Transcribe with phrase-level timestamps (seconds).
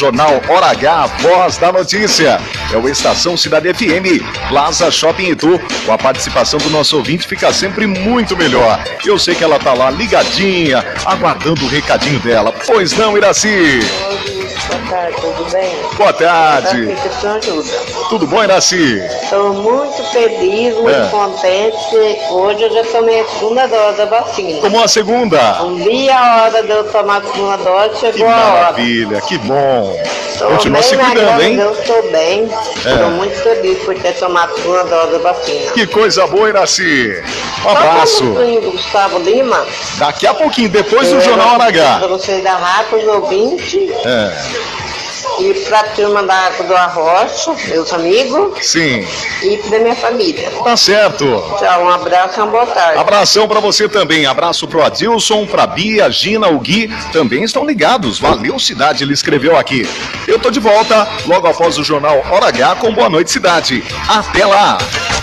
[0.00, 2.40] Jornal Hora H, Voz da Notícia.
[2.72, 5.60] É o Estação Cidade FM, Plaza Shopping Itu.
[5.84, 8.82] Com a participação do nosso ouvinte fica sempre muito melhor.
[9.04, 12.50] Eu sei que ela tá lá ligadinha, aguardando o recadinho dela.
[12.66, 13.80] Pois não, Iraci?
[14.70, 15.70] Boa tarde, tudo bem?
[15.96, 16.76] Boa tarde.
[16.82, 17.72] Iraci, que ajuda.
[18.08, 18.98] Tudo bom, Iraci?
[19.22, 21.08] Estou muito feliz, muito É.
[21.08, 21.76] contente.
[22.30, 24.60] Hoje eu já tomei a segunda dose da vacina.
[24.60, 25.62] Tomou a segunda?
[25.62, 28.52] Um dia a hora de eu tomar a segunda dose, Que chegou a hora.
[28.60, 30.00] maravilha, que bom.
[30.38, 31.56] Tô Continua bem, se cuidando, hein?
[31.56, 32.50] Deus estou bem.
[32.86, 32.92] É.
[32.94, 35.72] Estou muito feliz por ter tomado a segunda dose da vacina.
[35.72, 37.22] Que coisa boa, Iraci.
[37.58, 38.24] Um Só abraço.
[38.24, 39.66] como o do Gustavo Lima.
[39.98, 42.06] Daqui a pouquinho, depois do eu Jornal Hora Para H.
[42.06, 43.90] vocês da rádio, os ouvintes.
[44.06, 44.32] É,
[45.40, 48.58] E para a turma da Água do Arrocha, meus amigos.
[48.66, 49.06] sim,
[49.42, 50.50] E para minha família.
[50.62, 51.24] tá certo.
[51.58, 52.98] Tchau, um abraço e uma boa tarde.
[52.98, 54.26] Abração pra você também.
[54.26, 56.88] Abraço pro Adilson, pra Bia, Gina, o Gui.
[57.12, 58.18] Também estão ligados.
[58.18, 59.02] Valeu, cidade.
[59.02, 59.88] Ele escreveu aqui.
[60.28, 63.82] Eu tô de volta logo após o jornal Hora H com Boa Noite Cidade.
[64.08, 64.76] Até lá.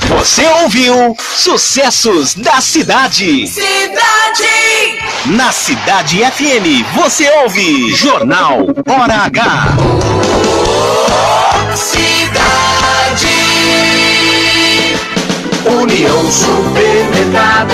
[0.06, 3.48] Você ouviu Sucessos da Cidade.
[3.48, 4.98] Cidade!
[5.26, 9.76] Na Cidade FM, você ouve Jornal Hora H.
[11.76, 13.28] Cidade!
[15.66, 17.74] União Supermercado,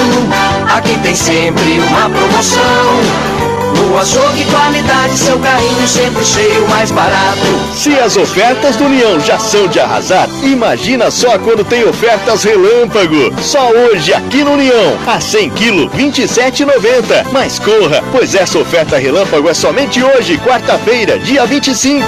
[0.76, 3.63] aqui tem sempre uma promoção.
[3.94, 7.46] No açougue, qualidade, seu carrinho sempre cheio, mais barato.
[7.76, 13.32] Se as ofertas do União já são de arrasar, imagina só quando tem ofertas relâmpago.
[13.40, 17.32] Só hoje aqui no União, a 100 kg, 27,90.
[17.32, 22.04] Mas corra, pois essa oferta relâmpago é somente hoje, quarta-feira, dia 25.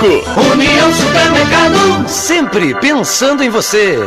[0.54, 4.00] União Supermercado, Sempre pensando em você.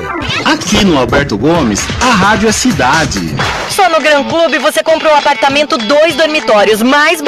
[0.45, 3.37] Aqui no Alberto Gomes, a rádio é cidade.
[3.71, 7.21] Só no Gran Clube você compra o apartamento dois dormitórios mais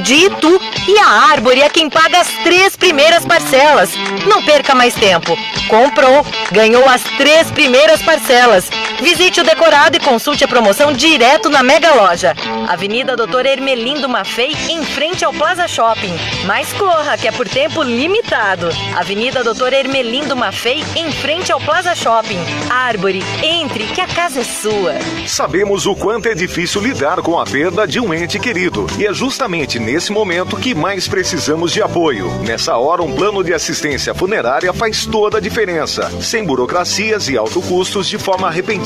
[0.00, 3.90] de Itu e a Árvore é quem paga as três primeiras parcelas.
[4.26, 5.36] Não perca mais tempo.
[5.68, 8.68] Comprou, ganhou as três primeiras parcelas.
[9.00, 12.34] Visite o decorado e consulte a promoção direto na Mega Loja.
[12.66, 16.14] Avenida Doutor Ermelindo Maffei, em frente ao Plaza Shopping.
[16.46, 18.68] Mas corra, que é por tempo limitado.
[18.96, 22.38] Avenida Doutor Ermelindo Maffei, em frente ao Plaza Shopping.
[22.70, 24.94] Árvore, entre, que a casa é sua.
[25.26, 28.86] Sabemos o quanto é difícil lidar com a perda de um ente querido.
[28.98, 32.30] E é justamente nesse momento que mais precisamos de apoio.
[32.42, 36.10] Nessa hora, um plano de assistência funerária faz toda a diferença.
[36.20, 38.85] Sem burocracias e alto custos de forma repentina.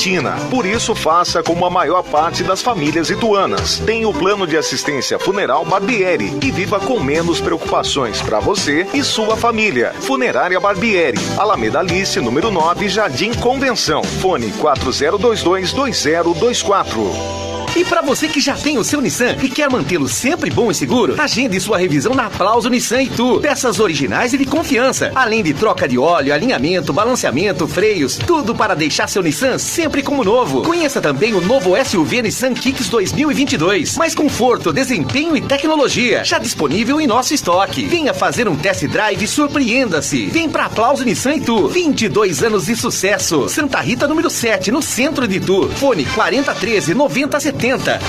[0.50, 3.78] Por isso, faça como a maior parte das famílias ituanas.
[3.80, 9.04] Tem o plano de assistência funeral Barbieri e viva com menos preocupações para você e
[9.04, 9.92] sua família.
[10.00, 14.02] Funerária Barbieri, Alameda Alice, número 9, Jardim Convenção.
[14.02, 17.49] Fone 40222024.
[17.76, 20.74] E para você que já tem o seu Nissan e quer mantê-lo sempre bom e
[20.74, 23.38] seguro, agende sua revisão na Aplauso Nissan Itu.
[23.40, 28.74] Peças originais e de confiança, além de troca de óleo, alinhamento, balanceamento, freios, tudo para
[28.74, 30.62] deixar seu Nissan sempre como novo.
[30.62, 33.96] Conheça também o novo SUV Nissan Kicks 2022.
[33.96, 37.84] Mais conforto, desempenho e tecnologia, já disponível em nosso estoque.
[37.86, 40.26] Venha fazer um test drive e surpreenda-se.
[40.26, 41.68] Vem para Aplauso Nissan Itu.
[41.68, 43.48] 22 anos de sucesso.
[43.48, 45.68] Santa Rita número 7, no centro de Itu.
[45.76, 47.59] Fone 4013 9070.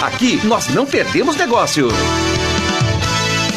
[0.01, 1.89] Aqui nós não perdemos negócio.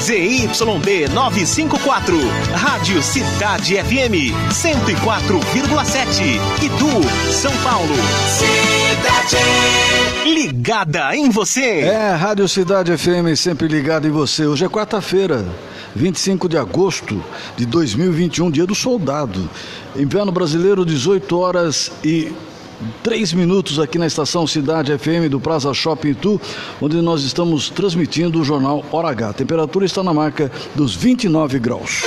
[0.03, 2.19] ZYB 954,
[2.53, 7.95] Rádio Cidade FM 104,7, Itu, São Paulo.
[8.27, 9.37] cidade!
[10.35, 11.83] Ligada em você.
[11.83, 14.47] É, Rádio Cidade FM sempre ligado em você.
[14.47, 15.47] Hoje é quarta-feira,
[15.95, 17.23] 25 de agosto
[17.57, 19.49] de 2021, dia do soldado.
[19.95, 22.33] Inverno brasileiro, 18 horas e
[23.03, 26.41] 3 minutos aqui na estação Cidade FM do Praza Shopping Itu,
[26.81, 29.29] onde nós estamos transmitindo o jornal Hora H.
[29.31, 32.03] A temperatura está na marca dos 29 graus.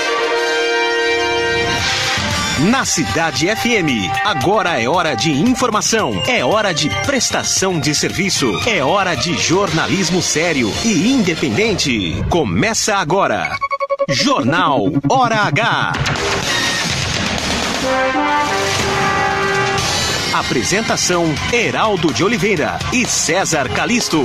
[2.71, 8.83] Na Cidade FM, agora é hora de informação, é hora de prestação de serviço, é
[8.83, 12.15] hora de jornalismo sério e independente.
[12.31, 13.55] Começa agora.
[14.09, 15.93] Jornal Hora H.
[20.39, 24.21] Apresentação: Heraldo de Oliveira e César Calisto.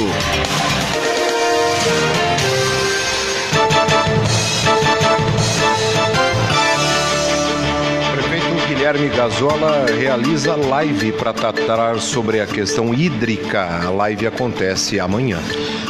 [8.12, 13.86] Prefeito Guilherme Gazola realiza live para tratar sobre a questão hídrica.
[13.86, 15.38] A live acontece amanhã.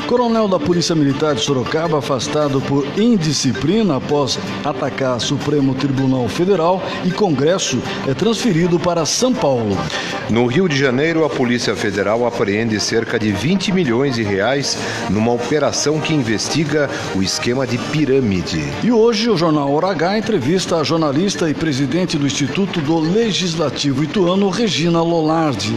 [0.07, 7.11] Coronel da Polícia Militar de Sorocaba, afastado por indisciplina após atacar Supremo Tribunal Federal e
[7.11, 9.77] Congresso, é transferido para São Paulo.
[10.29, 14.79] No Rio de Janeiro, a Polícia Federal apreende cerca de 20 milhões de reais
[15.11, 18.63] numa operação que investiga o esquema de pirâmide.
[18.83, 24.05] E hoje o jornal Hora H entrevista a jornalista e presidente do Instituto do Legislativo
[24.05, 25.77] Ituano, Regina Lolardi.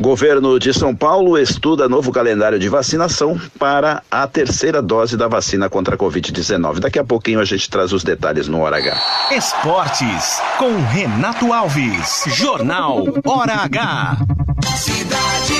[0.00, 5.68] Governo de São Paulo estuda novo calendário de vacinação para a terceira dose da vacina
[5.68, 6.78] contra a Covid-19.
[6.78, 8.96] Daqui a pouquinho a gente traz os detalhes no Hora H.
[9.32, 12.24] Esportes com Renato Alves.
[12.28, 14.16] Jornal Hora H.
[14.76, 15.59] Cidade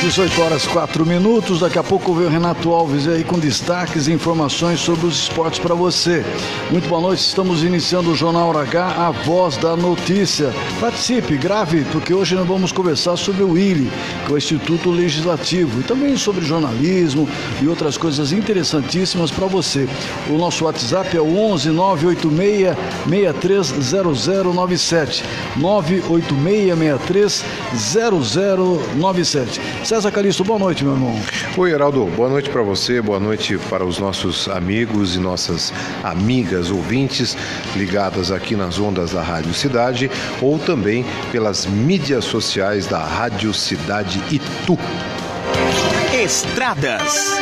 [0.00, 1.60] 18 horas 4 minutos.
[1.60, 5.58] Daqui a pouco vem o Renato Alves aí com destaques e informações sobre os esportes
[5.58, 6.24] para você.
[6.70, 7.20] Muito boa noite.
[7.20, 10.54] Estamos iniciando o Jornal H, a voz da notícia.
[10.80, 13.92] Participe, grave, porque hoje nós vamos conversar sobre o ILE,
[14.24, 17.28] que é o Instituto Legislativo, e também sobre jornalismo
[17.60, 19.86] e outras coisas interessantíssimas para você.
[20.30, 22.74] O nosso WhatsApp é o 11 986
[23.06, 25.24] 630097.
[25.58, 27.44] 986
[27.74, 29.60] 0097.
[29.90, 31.20] César Calixto, boa noite, meu irmão.
[31.56, 35.72] Oi, Heraldo, boa noite para você, boa noite para os nossos amigos e nossas
[36.04, 37.36] amigas ouvintes
[37.74, 40.08] ligadas aqui nas ondas da Rádio Cidade
[40.40, 44.78] ou também pelas mídias sociais da Rádio Cidade Itu.
[46.22, 47.40] Estradas.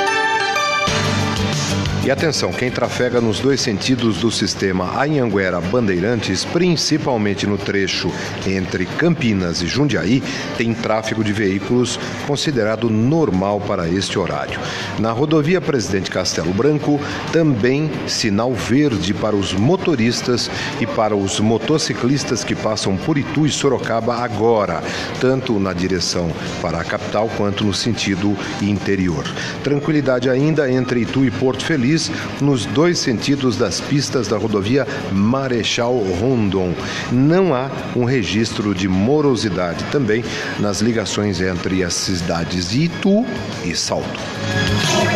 [2.08, 8.10] E atenção, quem trafega nos dois sentidos do sistema Anhanguera Bandeirantes, principalmente no trecho
[8.46, 10.22] entre Campinas e Jundiaí,
[10.56, 14.58] tem tráfego de veículos considerado normal para este horário.
[14.98, 16.98] Na rodovia Presidente Castelo Branco,
[17.30, 20.50] também sinal verde para os motoristas
[20.80, 24.82] e para os motociclistas que passam por Itu e Sorocaba agora,
[25.20, 26.32] tanto na direção
[26.62, 29.26] para a capital quanto no sentido interior.
[29.62, 31.97] Tranquilidade ainda entre Itu e Porto Feliz
[32.40, 36.74] nos dois sentidos das pistas da rodovia Marechal Rondon.
[37.10, 40.24] Não há um registro de morosidade também
[40.60, 43.26] nas ligações entre as cidades de Itu
[43.64, 44.20] e Salto.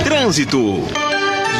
[0.05, 0.83] Trânsito.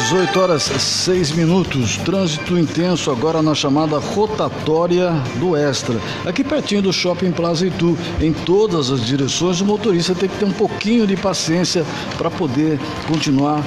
[0.03, 1.97] 18 horas 6 minutos.
[1.97, 5.99] Trânsito intenso agora na chamada rotatória do Extra.
[6.25, 7.97] Aqui pertinho do Shopping Plaza Itu.
[8.19, 11.85] Em todas as direções, o motorista tem que ter um pouquinho de paciência
[12.17, 13.63] para poder continuar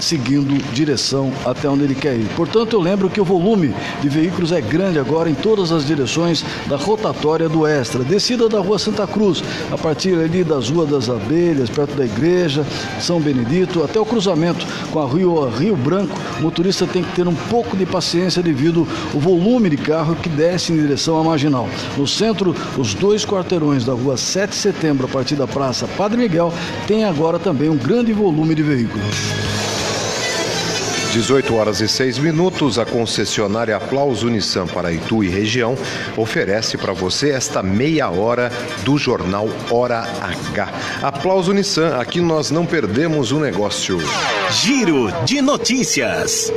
[0.00, 2.28] seguindo direção até onde ele quer ir.
[2.36, 6.44] Portanto, eu lembro que o volume de veículos é grande agora em todas as direções
[6.66, 8.04] da rotatória do Extra.
[8.04, 12.64] Descida da Rua Santa Cruz, a partir ali das Ruas das Abelhas, perto da igreja,
[13.00, 17.26] São Benedito, até o cruzamento com a Rio, Rio Branco, o motorista tem que ter
[17.26, 21.68] um pouco de paciência devido ao volume de carro que desce em direção à marginal.
[21.96, 26.18] No centro, os dois quarteirões da Rua 7 de Setembro, a partir da Praça Padre
[26.18, 26.52] Miguel,
[26.86, 29.73] tem agora também um grande volume de veículos.
[31.14, 35.78] 18 horas e 6 minutos, a concessionária Aplauso Nissan para Itu e região
[36.16, 38.50] oferece para você esta meia hora
[38.82, 40.72] do jornal Hora H.
[41.00, 43.98] Aplauso Nissan, aqui nós não perdemos o negócio.
[44.50, 46.52] Giro de notícias.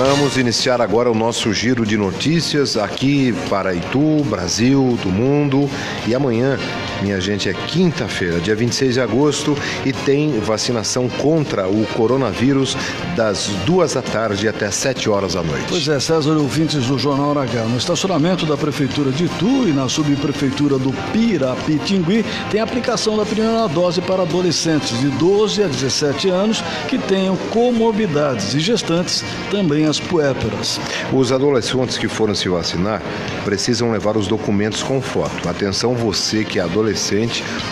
[0.00, 5.70] Vamos iniciar agora o nosso giro de notícias aqui para Itu, Brasil, do mundo.
[6.08, 6.58] E amanhã,
[7.02, 12.76] minha gente, é quinta-feira, dia 26 de agosto, e tem vacinação contra o coronavírus
[13.16, 15.66] das duas da tarde até 7 horas da noite.
[15.68, 17.64] Pois é, César, ouvintes do Jornal H.
[17.64, 23.66] No estacionamento da Prefeitura de Itu e na subprefeitura do Pirapitingui, tem aplicação da primeira
[23.68, 30.00] dose para adolescentes de 12 a 17 anos que tenham comorbidades e gestantes também as
[30.00, 30.80] puérperas.
[31.12, 33.02] Os adolescentes que foram se vacinar
[33.44, 35.48] precisam levar os documentos com foto.
[35.48, 36.87] Atenção, você que é adolescente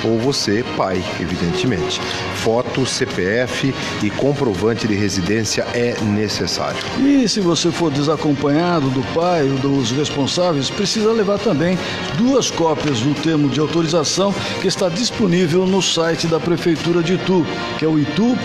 [0.05, 2.01] ou você, pai, evidentemente.
[2.37, 6.79] Foto, CPF e comprovante de residência é necessário.
[6.99, 11.79] E se você for desacompanhado do pai ou dos responsáveis, precisa levar também
[12.17, 17.47] duas cópias do termo de autorização que está disponível no site da Prefeitura de Itu,
[17.79, 18.41] que é o itu.sp.gov.br.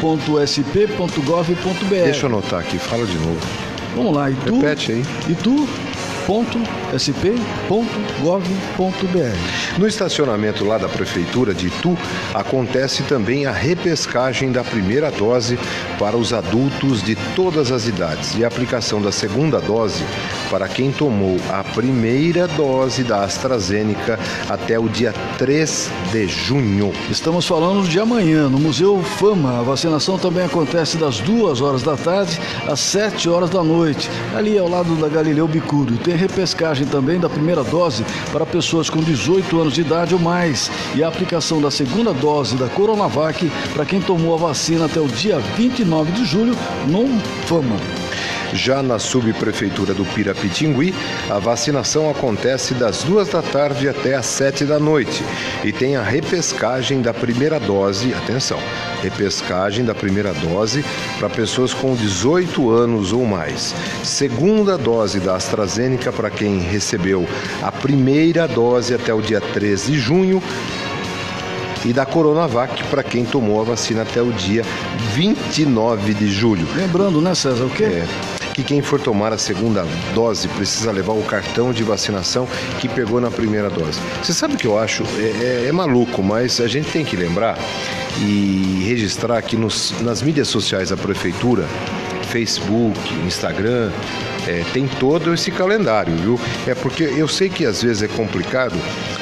[1.89, 3.39] Deixa eu anotar aqui, fala de novo.
[3.95, 4.55] Vamos lá, Itu.
[4.55, 5.03] Repete aí.
[6.91, 7.29] itu.sp.gov.br.
[9.77, 11.97] No estacionamento lá da Prefeitura de Itu,
[12.33, 15.57] acontece também a repescagem da primeira dose
[15.97, 20.03] para os adultos de todas as idades e a aplicação da segunda dose
[20.49, 24.19] para quem tomou a primeira dose da AstraZeneca
[24.49, 26.91] até o dia 3 de junho.
[27.09, 29.59] Estamos falando de amanhã, no Museu Fama.
[29.59, 34.57] A vacinação também acontece das 2 horas da tarde às 7 horas da noite, ali
[34.57, 35.97] ao lado da Galileu Bicúrio.
[35.97, 40.71] Tem repescagem também da primeira dose para pessoas com 18 anos de idade ou mais
[40.95, 45.07] e a aplicação da segunda dose da Coronavac para quem tomou a vacina até o
[45.07, 46.55] dia 29 de julho
[46.87, 47.07] no
[47.45, 48.00] Fama.
[48.53, 50.93] Já na subprefeitura do Pirapitingui,
[51.29, 55.23] a vacinação acontece das duas da tarde até às sete da noite
[55.63, 58.59] e tem a repescagem da primeira dose, atenção,
[59.01, 60.83] repescagem da primeira dose
[61.17, 63.73] para pessoas com 18 anos ou mais.
[64.03, 67.27] Segunda dose da AstraZeneca para quem recebeu
[67.61, 70.43] a primeira dose até o dia 13 de junho
[71.85, 74.63] e da Coronavac para quem tomou a vacina até o dia
[75.13, 76.67] 29 de julho.
[76.75, 77.83] Lembrando, né, César, o quê?
[77.85, 78.07] É,
[78.53, 82.47] que quem for tomar a segunda dose precisa levar o cartão de vacinação
[82.79, 83.99] que pegou na primeira dose.
[84.21, 85.03] Você sabe o que eu acho?
[85.17, 87.57] É, é, é maluco, mas a gente tem que lembrar
[88.19, 91.65] e registrar aqui nos, nas mídias sociais da prefeitura,
[92.29, 93.91] Facebook, Instagram,
[94.47, 96.39] é, tem todo esse calendário, viu?
[96.65, 98.75] É porque eu sei que às vezes é complicado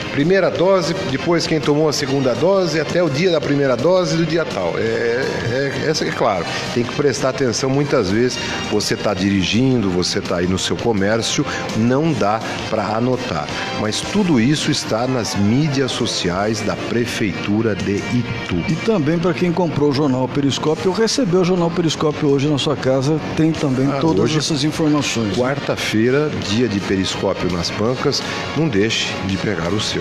[0.09, 4.25] primeira dose, depois quem tomou a segunda dose, até o dia da primeira dose do
[4.25, 4.73] dia tal.
[4.77, 8.37] É, é, essa é claro, tem que prestar atenção muitas vezes.
[8.71, 11.45] Você está dirigindo, você está aí no seu comércio,
[11.77, 12.39] não dá
[12.69, 13.47] para anotar.
[13.79, 18.55] Mas tudo isso está nas mídias sociais da Prefeitura de Itu.
[18.67, 22.57] E também para quem comprou o jornal Periscópio ou recebeu o jornal Periscópio hoje na
[22.57, 25.35] sua casa, tem também ah, todas hoje, essas informações.
[25.37, 28.21] Quarta-feira, dia de Periscópio nas bancas,
[28.57, 29.98] não deixe de pegar o seu.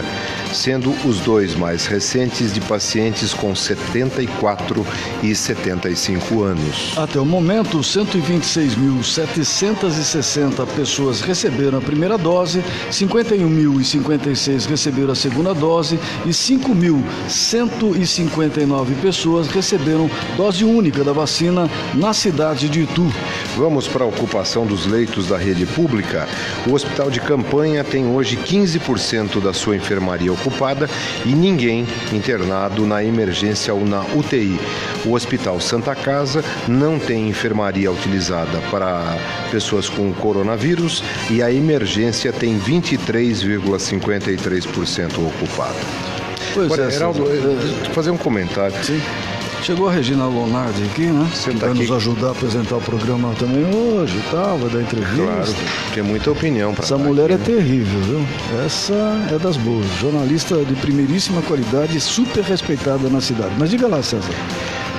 [0.53, 4.85] sendo os dois mais recentes de pacientes com 74
[5.23, 6.93] e 75 anos.
[6.97, 16.29] Até o momento, 126.760 pessoas receberam a primeira dose, 51.056 receberam a segunda dose e
[16.29, 23.11] 5.159 pessoas receberam dose única da vacina na cidade de Itu.
[23.57, 26.27] Vamos para a ocupação dos leitos da rede pública.
[26.67, 30.87] O hospital de campanha tem hoje 15% da sua enfermaria ocupada
[31.25, 34.59] e ninguém internado na emergência ou na UTI.
[35.03, 39.17] O Hospital Santa Casa não tem enfermaria utilizada para
[39.49, 45.79] pessoas com coronavírus e a emergência tem 23,53% ocupada.
[46.53, 47.25] Pois Agora, é, Heraldo,
[47.93, 48.75] fazer um comentário.
[48.83, 49.01] Sim.
[49.63, 51.29] Chegou a Regina Lonardi aqui, né?
[51.33, 51.79] Você tá vai aqui.
[51.81, 55.21] nos ajudar a apresentar o programa também hoje e tal, vai dar entrevista.
[55.23, 55.53] Claro,
[55.93, 57.43] tem muita opinião para Essa mulher aqui, é né?
[57.45, 58.25] terrível, viu?
[58.65, 58.93] Essa
[59.31, 59.85] é das boas.
[59.99, 63.53] Jornalista de primeiríssima qualidade, super respeitada na cidade.
[63.59, 64.33] Mas diga lá, César.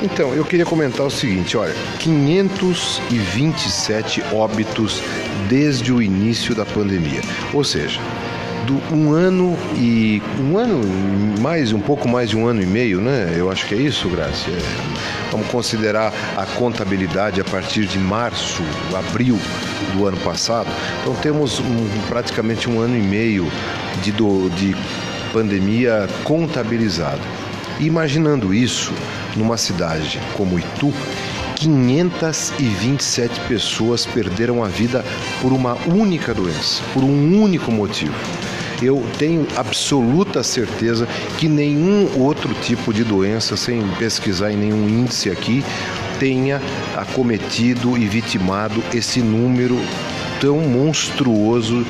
[0.02, 5.02] Então, eu queria comentar o seguinte, olha, 527 óbitos
[5.49, 7.23] desde o início da pandemia.
[7.52, 8.00] Ou seja,
[8.93, 10.81] um ano e um ano
[11.41, 13.35] mais um pouco mais de um ano e meio, né?
[13.37, 14.50] Eu acho que é isso, Graça.
[14.50, 14.59] É,
[15.31, 18.62] vamos considerar a contabilidade a partir de março,
[18.95, 19.39] abril
[19.95, 20.69] do ano passado.
[21.00, 23.50] Então temos um, praticamente um ano e meio
[24.03, 24.77] de, do, de
[25.33, 27.21] pandemia contabilizada.
[27.79, 28.93] Imaginando isso
[29.37, 30.93] numa cidade como Itu,
[31.57, 35.05] 527 pessoas perderam a vida
[35.41, 38.15] por uma única doença, por um único motivo
[38.83, 41.07] eu tenho absoluta certeza
[41.39, 45.65] que nenhum outro tipo de doença, sem pesquisar em nenhum índice aqui,
[46.19, 46.61] tenha
[46.97, 49.79] acometido e vitimado esse número
[50.41, 51.87] tão monstruoso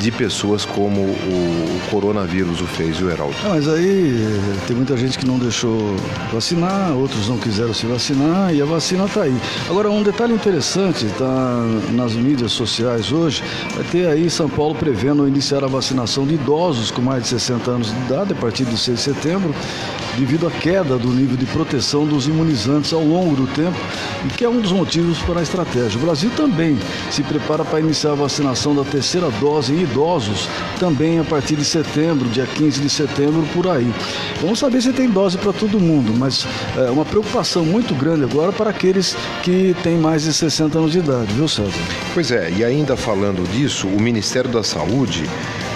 [0.00, 3.34] de pessoas como o, coronavírus o fez, o Heraldo.
[3.44, 5.96] Ah, mas aí eh, tem muita gente que não deixou
[6.32, 9.36] vacinar, outros não quiseram se vacinar e a vacina está aí.
[9.68, 13.42] Agora, um detalhe interessante, está nas mídias sociais hoje,
[13.74, 17.70] vai ter aí São Paulo prevendo iniciar a vacinação de idosos com mais de 60
[17.70, 19.54] anos de idade a partir de 6 de setembro,
[20.18, 23.76] devido à queda do nível de proteção dos imunizantes ao longo do tempo,
[24.24, 25.98] e que é um dos motivos para a estratégia.
[25.98, 26.78] O Brasil também
[27.10, 31.64] se prepara para iniciar a vacinação da terceira dose em idosos também a partir de
[31.64, 33.92] setembro, dia 15 de setembro, por aí.
[34.40, 38.52] Vamos saber se tem dose para todo mundo, mas é uma preocupação muito grande agora
[38.52, 41.72] para aqueles que têm mais de 60 anos de idade, viu, César?
[42.12, 45.28] Pois é, e ainda falando disso, o Ministério da Saúde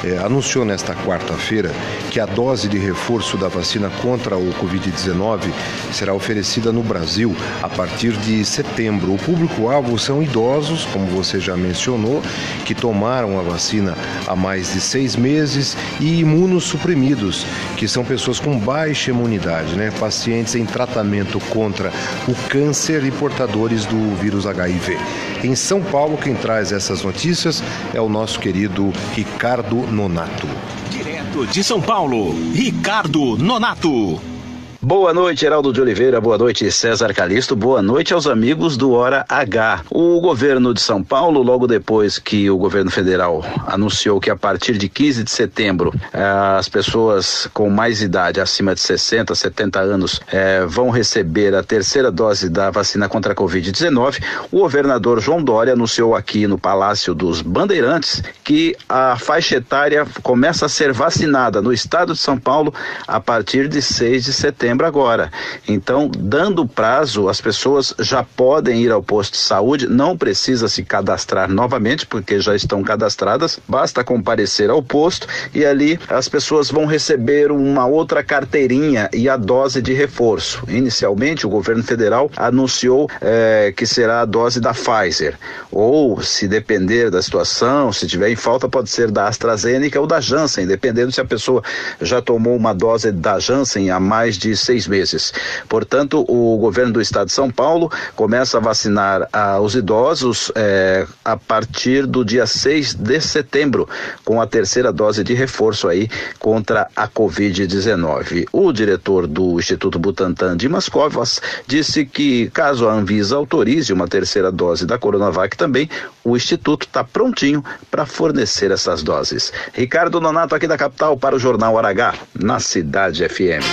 [0.04, 1.72] eh, anunciou nesta quarta-feira
[2.10, 5.50] que a dose de reforço da vacina contra o Covid-19
[5.92, 9.14] será oferecida no Brasil a partir de setembro.
[9.14, 12.22] O público-alvo são idosos, como você já mencionou,
[12.64, 18.58] que tomaram a vacina há mais de seis meses e imunossuprimidos, que são pessoas com
[18.58, 19.90] baixa imunidade, né?
[19.98, 21.92] pacientes em tratamento contra
[22.26, 24.96] o câncer e portadores do vírus HIV.
[25.42, 27.62] Em São Paulo, quem traz essas notícias
[27.94, 30.46] é o nosso querido Ricardo Nonato.
[30.90, 34.37] Direto de São Paulo, Ricardo Nonato.
[34.80, 36.20] Boa noite, Geraldo de Oliveira.
[36.20, 37.56] Boa noite, César Calixto.
[37.56, 39.82] Boa noite aos amigos do Hora H.
[39.90, 44.78] O governo de São Paulo, logo depois que o governo federal anunciou que a partir
[44.78, 46.22] de 15 de setembro eh,
[46.56, 52.08] as pessoas com mais idade, acima de 60, 70 anos, eh, vão receber a terceira
[52.08, 57.42] dose da vacina contra a Covid-19, o governador João Dória anunciou aqui no Palácio dos
[57.42, 62.72] Bandeirantes que a faixa etária começa a ser vacinada no estado de São Paulo
[63.08, 65.30] a partir de 6 de setembro setembro agora.
[65.66, 70.82] Então, dando prazo, as pessoas já podem ir ao posto de saúde, não precisa se
[70.82, 76.84] cadastrar novamente, porque já estão cadastradas, basta comparecer ao posto e ali as pessoas vão
[76.84, 80.62] receber uma outra carteirinha e a dose de reforço.
[80.68, 85.38] Inicialmente, o governo federal anunciou eh, que será a dose da Pfizer,
[85.72, 90.20] ou se depender da situação, se tiver em falta, pode ser da AstraZeneca ou da
[90.20, 91.62] Janssen, dependendo se a pessoa
[92.00, 95.32] já tomou uma dose da Janssen há mais de seis meses.
[95.68, 101.06] Portanto, o governo do estado de São Paulo começa a vacinar ah, os idosos eh,
[101.24, 103.88] a partir do dia 6 de setembro,
[104.24, 108.46] com a terceira dose de reforço aí contra a Covid-19.
[108.52, 114.50] O diretor do Instituto Butantan, Dimas Covas, disse que caso a Anvisa autorize uma terceira
[114.50, 115.88] dose da Coronavac também,
[116.24, 119.52] o Instituto está prontinho para fornecer essas doses.
[119.72, 123.64] Ricardo Nonato aqui da capital para o Jornal Aragá, na Cidade FM.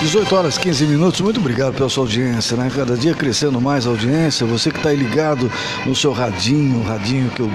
[0.00, 2.70] 18 horas 15 minutos, muito obrigado pela sua audiência, né?
[2.74, 5.52] Cada dia crescendo mais a audiência, você que está aí ligado
[5.84, 7.50] no seu radinho, radinho que eu,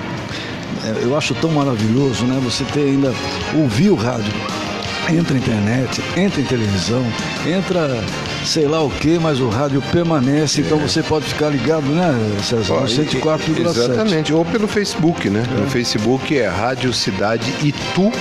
[0.84, 2.40] é, eu acho tão maravilhoso, né?
[2.44, 3.12] Você ter ainda
[3.56, 4.32] ouvir o rádio.
[5.10, 7.04] Entra internet, entra em televisão,
[7.48, 8.04] entra
[8.44, 12.76] sei lá o que, mas o rádio permanece, então você pode ficar ligado, né, César?
[12.76, 13.60] No 104,7.
[13.60, 15.44] Exatamente, ou pelo Facebook, né?
[15.60, 18.12] No Facebook é Rádio Cidade Itu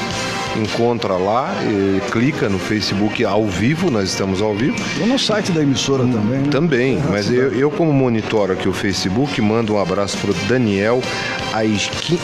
[0.57, 4.77] encontra lá, e clica no Facebook ao vivo, nós estamos ao vivo.
[5.01, 6.49] Ou no site da emissora também, né?
[6.51, 11.01] Também, mas eu, eu como monitoro aqui o Facebook, mando um abraço pro Daniel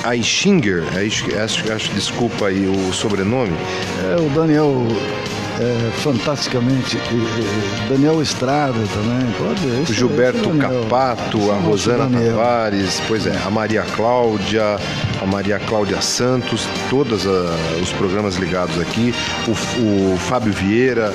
[0.04, 3.52] Aichinger, Aisch- acho, acho, desculpa aí o sobrenome.
[4.02, 4.72] É, o Daniel
[5.60, 6.96] é, fantasticamente,
[7.88, 10.82] Daniel Estrada também, pode esse- Gilberto Daniel.
[10.84, 12.08] Capato, a Rosana.
[12.20, 14.78] Tavares, pois é, a Maria Cláudia,
[15.20, 17.24] a Maria Cláudia Santos, todos
[17.82, 19.14] os programas ligados aqui,
[19.46, 21.12] o, o Fábio Vieira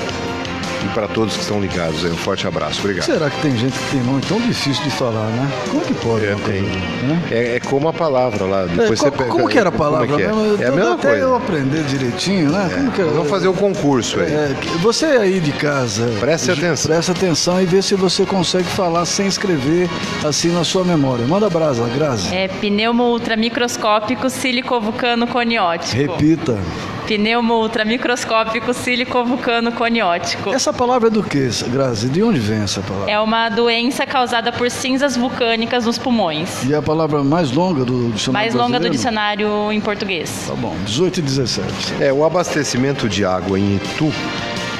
[0.86, 3.06] e para todos que estão ligados aí, um forte abraço, obrigado.
[3.06, 5.52] Será que tem gente que tem nome tão difícil de falar, né?
[5.69, 6.26] Como é que pode?
[6.26, 6.62] É, tem.
[6.62, 7.21] né?
[7.32, 9.71] É, é como a palavra lá, depois É, você co- pega- como que era a
[9.71, 10.08] palavra?
[10.08, 10.34] como é, que é?
[10.34, 10.63] mesmo?
[10.63, 11.21] É a mesma Até coisa.
[11.24, 12.69] eu aprender direitinho, né?
[12.74, 13.06] Como que é?
[13.06, 14.32] Vamos fazer o concurso aí.
[14.32, 16.91] É, você aí de casa, Preste atenção.
[16.91, 19.89] Presta atenção e vê se você consegue falar sem escrever
[20.24, 21.26] assim na sua memória.
[21.26, 22.34] Manda brasa, Grazi.
[22.34, 25.95] É pneumo ultramicroscópico silicovulcano coniótico.
[25.95, 26.58] Repita.
[27.06, 30.54] Pneumo ultramicroscópico silicovulcano coniótico.
[30.54, 32.10] Essa palavra é do que, Grazi?
[32.10, 33.12] De onde vem essa palavra?
[33.12, 36.63] É uma doença causada por cinzas vulcânicas nos pulmões.
[36.63, 40.46] E é a palavra mais longa do dicionário Mais longa do dicionário em português.
[40.48, 42.04] Tá bom, 18 e 17.
[42.04, 44.12] É, o abastecimento de água em Itu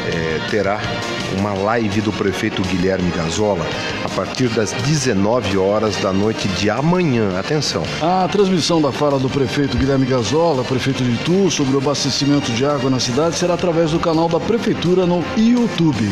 [0.08, 0.80] é, terá
[1.38, 3.66] uma live do prefeito Guilherme Gazola
[4.04, 7.38] a partir das 19 horas da noite de amanhã.
[7.40, 7.84] Atenção.
[8.02, 12.66] A transmissão da fala do prefeito Guilherme Gazola, prefeito de Itu, sobre o abastecimento de
[12.66, 16.12] água na cidade será através do canal da prefeitura no YouTube.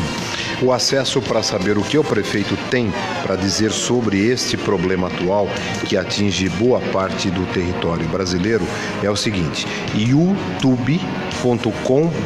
[0.62, 5.48] O acesso para saber o que o prefeito tem para dizer sobre este problema atual
[5.86, 8.64] que atinge boa parte do território brasileiro
[9.02, 11.26] é o seguinte: youtube.com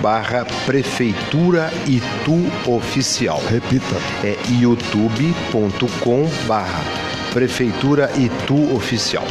[0.03, 3.43] barra prefeitura Itu oficial.
[3.49, 3.97] Repita.
[4.23, 6.85] É youtube.com barra
[7.33, 9.25] prefeitura Itu oficial.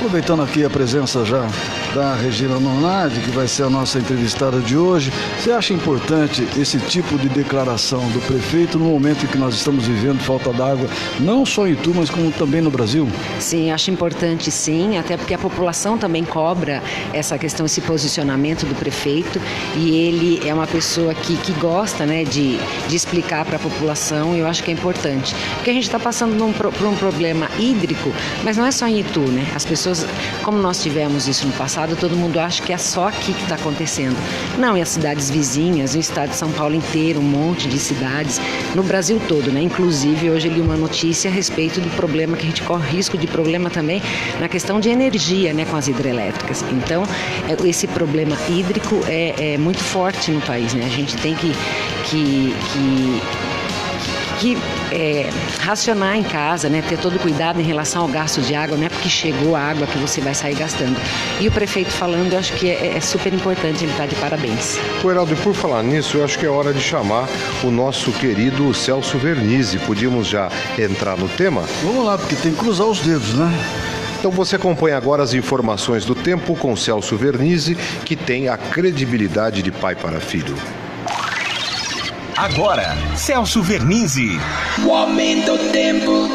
[0.00, 1.46] Aproveitando aqui a presença já
[1.94, 6.78] da Regina Nonardi, que vai ser a nossa entrevistada de hoje, você acha importante esse
[6.78, 11.44] tipo de declaração do prefeito no momento em que nós estamos vivendo falta d'água, não
[11.44, 13.08] só em Itu, mas como também no Brasil?
[13.40, 16.82] Sim, acho importante sim, até porque a população também cobra
[17.12, 19.40] essa questão, esse posicionamento do prefeito
[19.76, 22.58] e ele é uma pessoa que, que gosta né, de,
[22.88, 25.34] de explicar para a população e eu acho que é importante.
[25.56, 28.12] Porque a gente está passando num por um problema hídrico,
[28.44, 29.46] mas não é só em Itu, né?
[29.54, 29.89] As pessoas,
[30.42, 33.54] como nós tivemos isso no passado, todo mundo acha que é só aqui que está
[33.54, 34.16] acontecendo.
[34.58, 38.40] Não, e as cidades vizinhas, o estado de São Paulo inteiro, um monte de cidades,
[38.74, 39.60] no Brasil todo, né?
[39.60, 43.26] Inclusive, hoje li uma notícia a respeito do problema que a gente corre risco de
[43.26, 44.02] problema também
[44.40, 46.64] na questão de energia, né, com as hidrelétricas.
[46.72, 47.04] Então,
[47.48, 50.84] é, esse problema hídrico é, é muito forte no país, né?
[50.84, 51.52] A gente tem que,
[52.08, 53.20] que, que
[54.40, 54.56] que
[54.90, 55.28] é,
[55.60, 58.88] racionar em casa, né, ter todo cuidado em relação ao gasto de água, não é
[58.88, 60.96] porque chegou a água que você vai sair gastando.
[61.40, 64.78] E o prefeito falando, eu acho que é, é super importante, ele está de parabéns.
[65.02, 67.28] O Heraldo, por falar nisso, eu acho que é hora de chamar
[67.62, 69.78] o nosso querido Celso Vernizzi.
[69.78, 71.62] Podíamos já entrar no tema?
[71.82, 73.50] Vamos lá, porque tem que cruzar os dedos, né?
[74.18, 77.74] Então você acompanha agora as informações do tempo com Celso Vernizzi,
[78.04, 80.54] que tem a credibilidade de pai para filho.
[82.40, 84.30] Agora, Celso Vernizzi.
[84.82, 86.26] O aumento do tempo.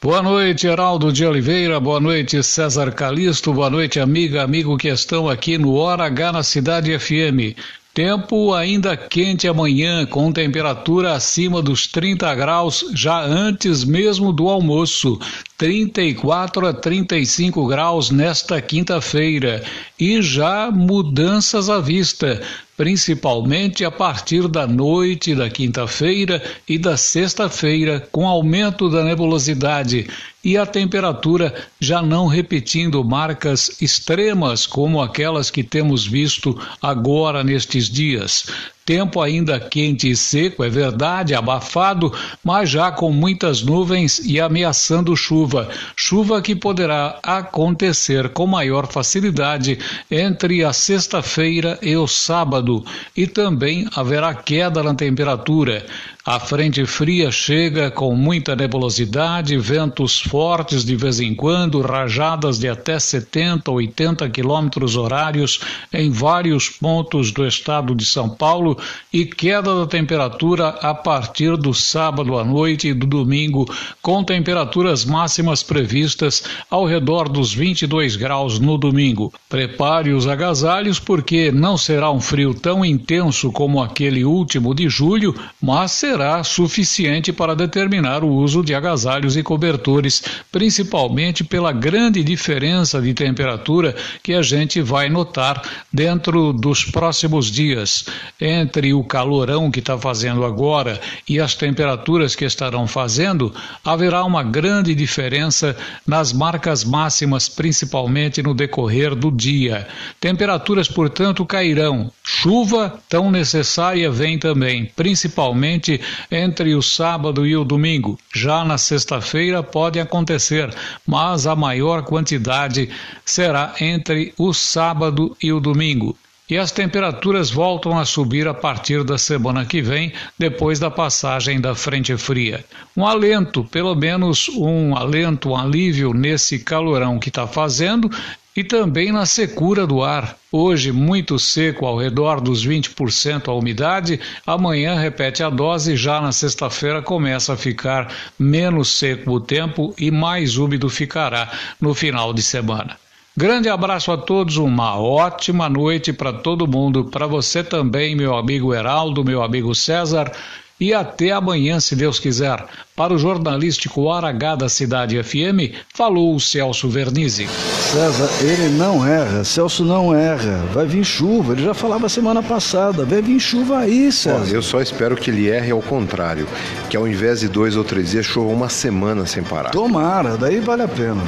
[0.00, 1.80] Boa noite, Heraldo de Oliveira.
[1.80, 3.52] Boa noite, César Calisto.
[3.52, 7.58] Boa noite, amiga, amigo que estão aqui no Hora H na Cidade FM.
[7.92, 15.18] Tempo ainda quente amanhã, com temperatura acima dos 30 graus já antes mesmo do almoço.
[15.58, 19.64] 34 a 35 graus nesta quinta-feira.
[19.98, 22.40] E já mudanças à vista
[22.78, 30.08] principalmente a partir da noite da quinta-feira e da sexta-feira, com aumento da nebulosidade
[30.44, 37.90] e a temperatura já não repetindo marcas extremas como aquelas que temos visto agora nestes
[37.90, 38.46] dias.
[38.88, 42.10] Tempo ainda quente e seco, é verdade, abafado,
[42.42, 45.68] mas já com muitas nuvens e ameaçando chuva.
[45.94, 49.78] Chuva que poderá acontecer com maior facilidade
[50.10, 52.82] entre a sexta-feira e o sábado.
[53.14, 55.84] E também haverá queda na temperatura.
[56.30, 62.68] A frente fria chega com muita nebulosidade, ventos fortes de vez em quando, rajadas de
[62.68, 65.58] até 70, 80 quilômetros horários
[65.90, 68.77] em vários pontos do estado de São Paulo
[69.12, 73.66] e queda da temperatura a partir do sábado à noite e do domingo,
[74.02, 79.32] com temperaturas máximas previstas ao redor dos 22 graus no domingo.
[79.48, 85.34] Prepare os agasalhos porque não será um frio tão intenso como aquele último de julho,
[85.60, 93.00] mas será suficiente para determinar o uso de agasalhos e cobertores, principalmente pela grande diferença
[93.00, 95.62] de temperatura que a gente vai notar
[95.92, 98.04] dentro dos próximos dias.
[98.40, 103.52] Entre o calorão que está fazendo agora e as temperaturas que estarão fazendo,
[103.84, 105.76] haverá uma grande diferença
[106.06, 109.88] nas marcas máximas, principalmente no decorrer do dia.
[110.20, 112.12] Temperaturas, portanto, cairão.
[112.22, 116.00] Chuva tão necessária vem também, principalmente
[116.30, 118.18] entre o sábado e o domingo.
[118.34, 120.72] Já na sexta-feira pode acontecer,
[121.06, 122.90] mas a maior quantidade
[123.24, 126.16] será entre o sábado e o domingo.
[126.50, 131.60] E as temperaturas voltam a subir a partir da semana que vem, depois da passagem
[131.60, 132.64] da frente fria.
[132.96, 138.10] Um alento, pelo menos um alento, um alívio nesse calorão que está fazendo
[138.56, 140.38] e também na secura do ar.
[140.50, 144.18] Hoje, muito seco, ao redor dos 20% a umidade.
[144.46, 145.96] Amanhã, repete a dose.
[145.96, 151.94] Já na sexta-feira, começa a ficar menos seco o tempo e mais úmido ficará no
[151.94, 152.96] final de semana.
[153.38, 158.74] Grande abraço a todos, uma ótima noite para todo mundo, para você também, meu amigo
[158.74, 160.32] Heraldo, meu amigo César,
[160.80, 162.66] e até amanhã, se Deus quiser.
[162.98, 167.46] Para o jornalístico Aragá da Cidade FM, falou o Celso Vernizzi.
[167.46, 170.64] César, ele não erra, Celso não erra.
[170.74, 173.04] Vai vir chuva, ele já falava semana passada.
[173.04, 174.52] Vai vir chuva aí, César.
[174.52, 176.48] eu só espero que ele erre ao contrário,
[176.90, 179.70] que ao invés de dois ou três dias, chova uma semana sem parar.
[179.70, 181.22] Tomara, daí vale a pena.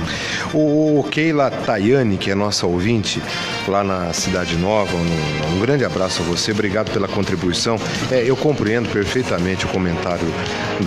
[0.52, 3.22] O Keila Tayane, que é nossa ouvinte,
[3.68, 7.76] lá na Cidade Nova, um, um grande abraço a você, obrigado pela contribuição.
[8.10, 10.26] É, eu compreendo perfeitamente o comentário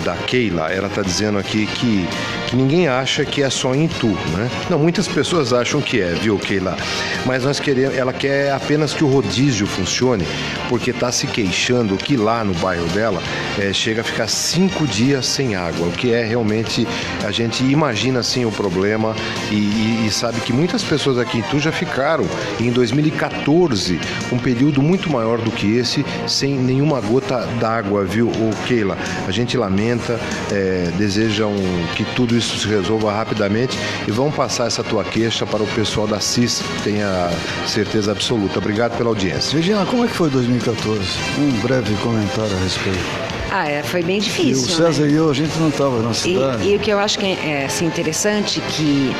[0.04, 2.06] da Keila ela está dizendo aqui que,
[2.54, 4.50] ninguém acha que é só em Tu, né?
[4.70, 6.76] Não, muitas pessoas acham que é, viu, Keila?
[7.24, 10.26] Mas nós queremos, ela quer apenas que o rodízio funcione,
[10.68, 13.22] porque está se queixando que lá no bairro dela
[13.58, 16.86] é, chega a ficar cinco dias sem água, o que é realmente,
[17.24, 19.14] a gente imagina assim o problema
[19.50, 22.26] e, e, e sabe que muitas pessoas aqui em Tu já ficaram
[22.60, 24.00] em 2014,
[24.32, 28.30] um período muito maior do que esse, sem nenhuma gota d'água, viu,
[28.66, 28.96] Keila?
[29.26, 30.18] A gente lamenta,
[30.52, 31.54] é, desejam
[31.96, 36.06] que tudo isso se resolva rapidamente e vão passar essa tua queixa para o pessoal
[36.06, 37.30] da CIS, tenha
[37.66, 38.58] certeza absoluta.
[38.58, 39.56] Obrigado pela audiência.
[39.56, 41.00] Regina, como é que foi 2014?
[41.38, 43.34] Um breve comentário a respeito.
[43.50, 44.64] Ah, é, foi bem difícil.
[44.64, 45.12] E o César né?
[45.12, 46.64] e eu, a gente não estava na cidade.
[46.64, 49.14] E, e, o que eu acho que é assim, interessante que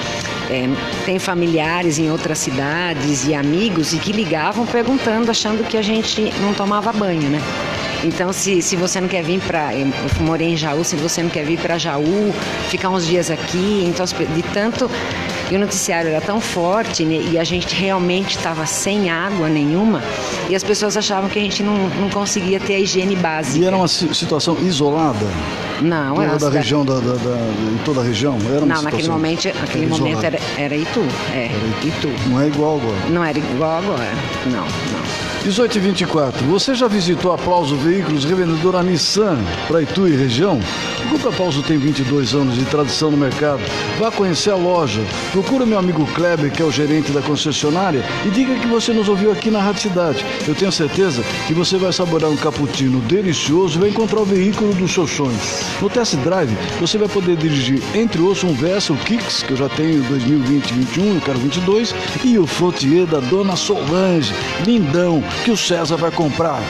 [0.50, 0.68] é,
[1.04, 6.32] tem familiares em outras cidades e amigos e que ligavam perguntando, achando que a gente
[6.40, 7.40] não tomava banho, né?
[8.04, 9.74] Então, se, se você não quer vir para.
[9.74, 9.88] Eu
[10.20, 12.32] morei em Jaú, se você não quer vir para Jaú,
[12.68, 14.90] ficar uns dias aqui, então, de tanto.
[15.50, 20.02] E o noticiário era tão forte né, e a gente realmente estava sem água nenhuma
[20.48, 23.58] e as pessoas achavam que a gente não, não conseguia ter a higiene básica.
[23.58, 25.26] E era uma situação isolada?
[25.82, 27.36] Não, era da região da, da, da,
[27.72, 28.38] em toda a região?
[28.48, 31.00] Era não, naquele momento, naquele era momento era, era Itu,
[31.34, 32.08] é, era Itu.
[32.28, 33.10] Não é igual agora?
[33.10, 34.12] Não era igual agora,
[34.46, 34.64] não.
[35.44, 36.46] 18 e 24.
[36.46, 39.36] Você já visitou a Aplauso Veículos, revendedora Nissan
[39.68, 40.58] para Itu e região?
[41.08, 43.60] Grupo Aplauso tem 22 anos de tradição no mercado.
[43.98, 45.00] Vá conhecer a loja.
[45.32, 49.08] Procura meu amigo Kleber, que é o gerente da concessionária, e diga que você nos
[49.08, 50.24] ouviu aqui na Rádio Cidade.
[50.46, 54.74] Eu tenho certeza que você vai saborear um cappuccino delicioso e vai encontrar o veículo
[54.74, 55.62] dos seus sonhos.
[55.80, 59.56] No test drive, você vai poder dirigir entre outros um Versa, o Kicks, que eu
[59.56, 64.32] já tenho 2020 21, eu quero 22, e o Frontier da Dona Solange,
[64.64, 66.62] lindão, que o César vai comprar.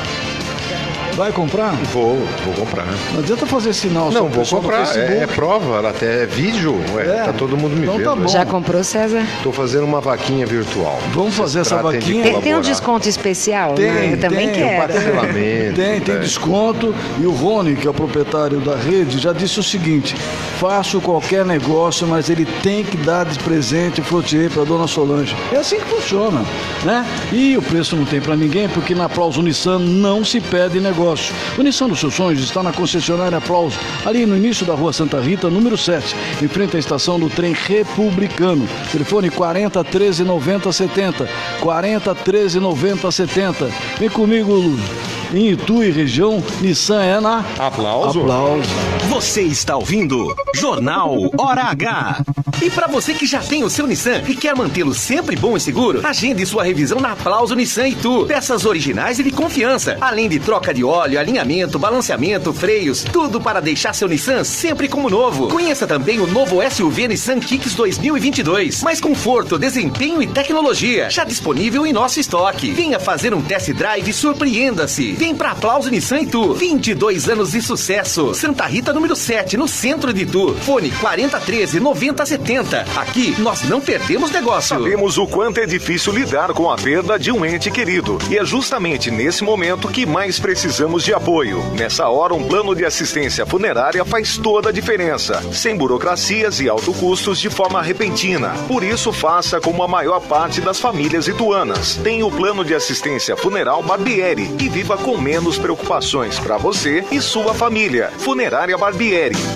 [1.16, 1.72] Vai comprar?
[1.92, 2.86] Vou, vou comprar.
[3.12, 4.10] Não adianta fazer sinal.
[4.10, 4.96] Não, vou comprar.
[4.96, 6.74] É, é, prova, até é vídeo.
[6.92, 7.22] Ué, é.
[7.26, 8.08] Tá todo mundo me então vendo.
[8.08, 8.28] Tá bom.
[8.28, 9.24] Já comprou, César?
[9.40, 10.98] Tô fazendo uma vaquinha virtual.
[11.12, 12.24] Vamos fazer essa vaquinha.
[12.24, 13.74] Tem, tem, um desconto especial?
[13.74, 14.12] Tem, né?
[14.14, 14.92] Eu também tem, quero.
[14.92, 16.92] Um tem, tem desconto.
[17.20, 20.16] E o Rony, que é o proprietário da rede, já disse o seguinte:
[20.58, 25.36] faço qualquer negócio, mas ele tem que dar de presente o Frotier para dona Solange.
[25.52, 26.44] É assim que funciona,
[26.82, 27.06] né?
[27.32, 31.03] E o preço não tem para ninguém, porque na Aplauso Nissan não se pede negócio
[31.04, 31.34] negócio.
[31.58, 35.20] O Nissan dos seus sonhos está na concessionária Aplauso, ali no início da rua Santa
[35.20, 38.66] Rita, número 7, em frente à estação do trem republicano.
[38.90, 41.28] Telefone 40 13 90 70.
[41.60, 43.70] 40 13 90 70.
[43.98, 48.20] Vem comigo, Lúcio em Itu e região, Nissan é na Aplauso.
[48.20, 48.70] Aplauso.
[49.14, 52.24] Você está ouvindo Jornal Hora H.
[52.60, 55.60] E para você que já tem o seu Nissan e quer mantê-lo sempre bom e
[55.60, 58.26] seguro, agende sua revisão na Aplauso Nissan Itu.
[58.26, 63.60] Peças originais e de confiança, além de troca de óleo, alinhamento, balanceamento, freios, tudo para
[63.60, 65.48] deixar seu Nissan sempre como novo.
[65.48, 68.82] Conheça também o novo SUV Nissan Kicks 2022.
[68.82, 71.08] Mais conforto, desempenho e tecnologia.
[71.08, 72.72] Já disponível em nosso estoque.
[72.72, 75.12] Venha fazer um test drive e surpreenda-se.
[75.12, 76.54] Vem pra Aplauso Nissan Itu.
[76.54, 78.34] 22 anos de sucesso.
[78.34, 80.54] Santa Rita, número 7, no centro de Itu.
[80.62, 82.86] Fone 4013 9070.
[82.96, 84.78] Aqui nós não perdemos negócio.
[84.78, 88.16] Sabemos o quanto é difícil lidar com a perda de um ente querido.
[88.30, 91.62] E é justamente nesse momento que mais precisamos de apoio.
[91.74, 95.42] Nessa hora, um plano de assistência funerária faz toda a diferença.
[95.52, 98.54] Sem burocracias e alto custos de forma repentina.
[98.66, 101.96] Por isso, faça como a maior parte das famílias ituanas.
[102.02, 107.20] Tem o plano de assistência funeral Barbieri e viva com menos preocupações para você e
[107.20, 108.10] sua família.
[108.16, 108.93] Funerária Barbieri,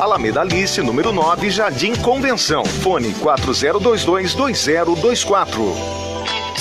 [0.00, 2.64] Alameda Alice, número 9, Jardim Convenção.
[2.64, 6.07] Fone 4022 2024.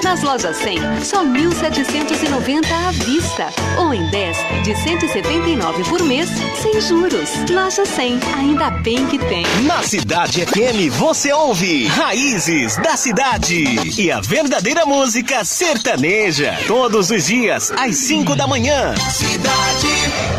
[0.03, 3.49] Nas lojas 100, só 1.790 à vista.
[3.77, 6.27] Ou em 10 de 179 por mês,
[6.59, 7.29] sem juros.
[7.51, 9.45] Loja 100, ainda bem que tem.
[9.67, 13.63] Na Cidade FM você ouve Raízes da Cidade
[13.95, 16.57] e a verdadeira música sertaneja.
[16.65, 18.95] Todos os dias, às 5 da manhã.
[19.11, 19.87] Cidade.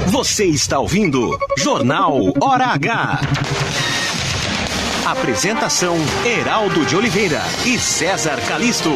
[0.09, 3.21] Você está ouvindo Jornal Hora H.
[5.05, 8.91] Apresentação: Heraldo de Oliveira e César Calisto.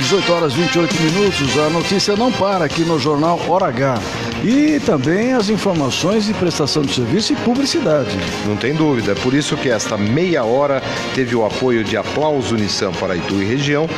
[0.00, 3.98] 18 horas 28 minutos, a notícia não para aqui no jornal Hora H.
[4.44, 8.10] E também as informações de prestação de serviço e publicidade.
[8.46, 10.82] Não tem dúvida, é por isso que esta meia hora
[11.14, 13.88] teve o apoio de Aplauso Nissan para Itu e região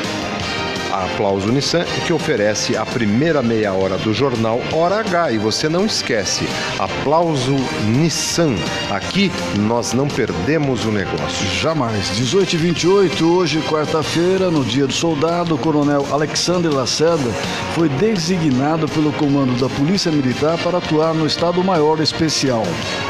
[0.94, 5.32] a Aplauso Nissan, que oferece a primeira meia hora do jornal Hora H.
[5.32, 6.46] E você não esquece,
[6.78, 8.54] Aplauso Nissan.
[8.90, 11.46] Aqui nós não perdemos o negócio.
[11.60, 12.14] Jamais.
[12.14, 17.30] 18 e 28, hoje, quarta-feira, no dia do soldado, o coronel Alexander Lacerda
[17.74, 22.62] foi designado pelo comando da Polícia Militar para atuar no Estado-Maior Especial.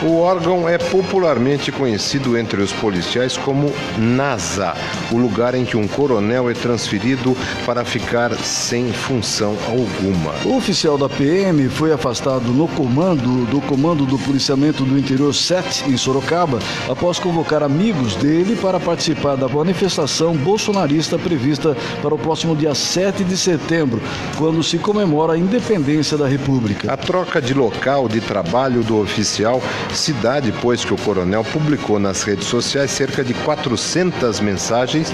[0.03, 4.75] O órgão é popularmente conhecido entre os policiais como NASA,
[5.13, 10.33] o lugar em que um coronel é transferido para para ficar sem função alguma.
[10.45, 15.91] O oficial da PM foi afastado no comando do Comando do Policiamento do Interior 7
[15.91, 22.55] em Sorocaba após convocar amigos dele para participar da manifestação bolsonarista prevista para o próximo
[22.55, 24.01] dia 7 de setembro,
[24.39, 26.93] quando se comemora a independência da República.
[26.93, 29.61] A troca de local de trabalho do oficial
[29.93, 35.13] se dá depois que o coronel publicou nas redes sociais cerca de 400 mensagens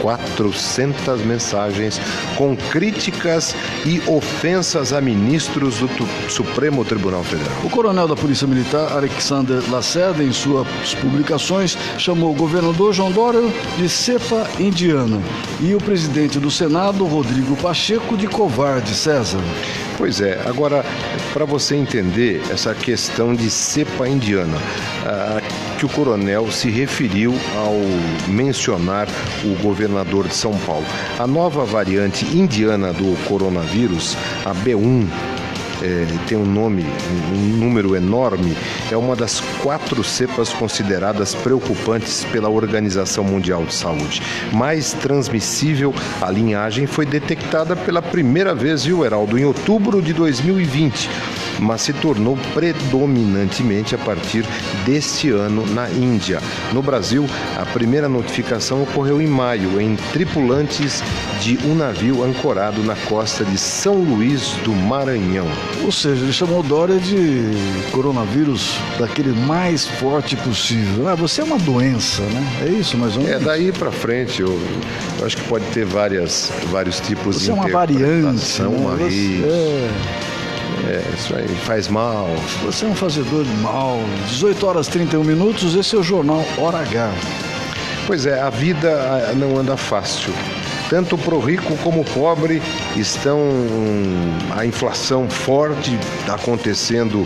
[0.00, 2.00] 400 mensagens
[2.36, 7.56] com críticas e ofensas a ministros do Supremo Tribunal Federal.
[7.64, 10.66] O coronel da Polícia Militar, Alexander Lacerda, em suas
[11.00, 13.42] publicações, chamou o governador João Dória
[13.76, 15.20] de cepa indiana
[15.60, 19.40] e o presidente do Senado, Rodrigo Pacheco, de covarde, César.
[19.96, 20.84] Pois é, agora,
[21.32, 24.56] para você entender essa questão de cepa indiana,
[25.04, 25.40] ah,
[25.80, 27.74] que o coronel se referiu ao
[28.28, 29.08] mencionar
[29.42, 30.84] o governador de São Paulo.
[31.18, 34.14] A nova variante indiana do coronavírus,
[34.44, 35.08] a B1,
[35.82, 36.84] é, tem um nome,
[37.32, 38.54] um número enorme,
[38.92, 44.20] é uma das quatro cepas consideradas preocupantes pela Organização Mundial de Saúde.
[44.52, 51.08] Mais transmissível, a linhagem foi detectada pela primeira vez, viu, Heraldo, em outubro de 2020
[51.60, 54.44] mas se tornou predominantemente a partir
[54.84, 56.40] deste ano na Índia.
[56.72, 61.02] No Brasil, a primeira notificação ocorreu em maio, em tripulantes
[61.40, 65.46] de um navio ancorado na costa de São Luís do Maranhão.
[65.84, 67.52] Ou seja, ele chamou Dória de
[67.90, 71.08] coronavírus daquele mais forte possível.
[71.08, 72.62] Ah, você é uma doença, né?
[72.66, 73.40] É isso, mais ou menos?
[73.40, 74.60] É, daí para frente, eu,
[75.18, 78.68] eu, acho que pode ter várias, vários tipos você de é uma variante, né?
[78.68, 80.29] uma você, é...
[80.90, 82.26] É, isso aí faz mal.
[82.64, 84.00] Você é um fazedor de mal.
[84.26, 87.12] 18 horas 31 minutos, esse é o Jornal Hora H.
[88.08, 90.34] Pois é, a vida não anda fácil.
[90.88, 92.60] Tanto para o rico como o pobre
[92.96, 93.38] estão
[94.50, 95.96] a inflação forte
[96.28, 97.24] acontecendo,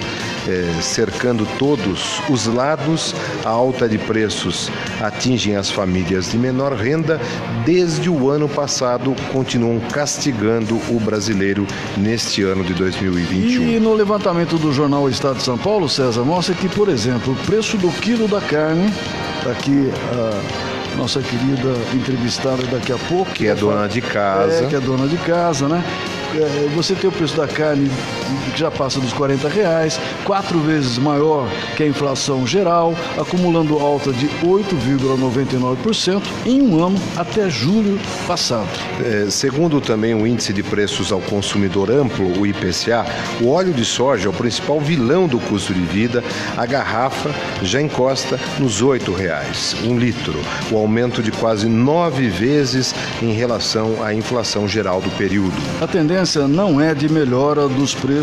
[0.49, 3.15] é, cercando todos os lados.
[3.45, 7.21] A alta de preços atingem as famílias de menor renda.
[7.65, 13.69] Desde o ano passado, continuam castigando o brasileiro neste ano de 2021.
[13.69, 17.37] E no levantamento do jornal Estado de São Paulo, César, mostra que, por exemplo, o
[17.47, 18.93] preço do quilo da carne,
[19.43, 23.31] tá aqui a nossa querida entrevistada daqui a pouco.
[23.33, 24.65] Que é dona de casa.
[24.65, 25.85] É, que é dona de casa, né?
[26.35, 27.91] É, você tem o preço da carne
[28.53, 34.13] que já passa dos 40 reais, quatro vezes maior que a inflação geral, acumulando alta
[34.13, 38.69] de 8,99% em um ano até julho passado.
[39.05, 43.05] É, segundo também o índice de preços ao consumidor amplo, o IPCA,
[43.41, 46.23] o óleo de soja é o principal vilão do custo de vida.
[46.57, 47.31] A garrafa
[47.63, 50.39] já encosta nos R$ reais, um litro,
[50.71, 55.55] o aumento de quase nove vezes em relação à inflação geral do período.
[55.81, 58.14] A tendência não é de melhora dos preços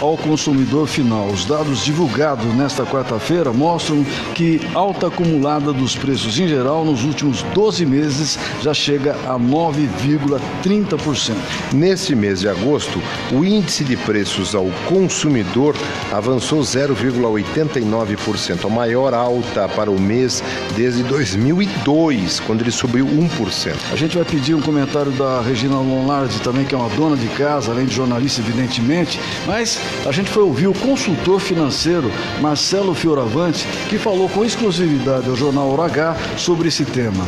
[0.00, 1.26] ao consumidor final.
[1.28, 7.42] Os dados divulgados nesta quarta-feira mostram que alta acumulada dos preços em geral nos últimos
[7.54, 11.34] 12 meses já chega a 9,30%.
[11.72, 13.00] Nesse mês de agosto,
[13.32, 15.74] o índice de preços ao consumidor
[16.12, 20.42] avançou 0,89%, a maior alta para o mês
[20.76, 23.74] desde 2002, quando ele subiu 1%.
[23.92, 27.28] A gente vai pedir um comentário da Regina Lonardi também, que é uma dona de
[27.28, 33.66] casa, além de jornalista, evidentemente, mas a gente foi ouvir o consultor financeiro Marcelo Fioravante,
[33.88, 37.24] que falou com exclusividade ao jornal Hora H sobre esse tema.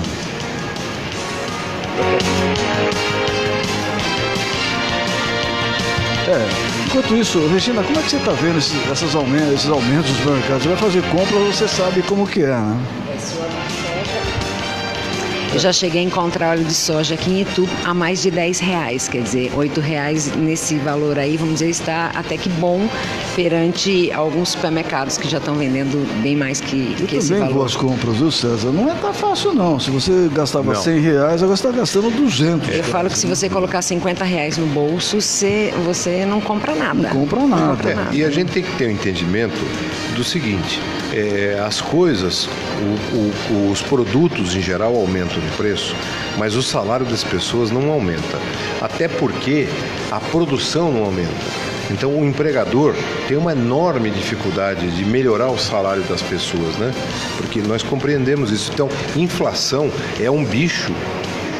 [6.28, 6.48] É,
[6.86, 10.62] enquanto isso, Regina, como é que você está vendo esses, aumentos, esses aumentos dos mercados?
[10.62, 12.80] Você vai fazer compra, você sabe como que é, né?
[15.52, 18.60] Eu já cheguei a encontrar óleo de soja aqui em Itu a mais de 10
[18.60, 22.88] reais, quer dizer, 8 reais nesse valor aí, vamos dizer, está até que bom
[23.34, 27.52] perante alguns supermercados que já estão vendendo bem mais que, que esse valor.
[27.52, 28.70] boas compras, viu, César?
[28.70, 29.80] Não é tá fácil, não.
[29.80, 30.80] Se você gastava Não.
[30.80, 32.68] 100 reais, agora você está gastando 200.
[32.68, 37.12] Eu falo que se você colocar 50 reais no bolso, você, você não compra nada.
[37.12, 37.90] Não compra nada.
[37.90, 39.58] É, e a gente tem que ter o entendimento
[40.14, 40.80] do seguinte:
[41.12, 42.48] é, as coisas,
[43.12, 45.94] o- o- os produtos em geral aumentam de preço,
[46.38, 48.38] mas o salário das pessoas não aumenta.
[48.80, 49.68] Até porque
[50.10, 51.30] a produção não aumenta.
[51.90, 52.94] Então o empregador
[53.26, 56.94] tem uma enorme dificuldade de melhorar o salário das pessoas, né?
[57.36, 58.70] Porque nós compreendemos isso.
[58.72, 59.90] Então, inflação
[60.20, 60.92] é um bicho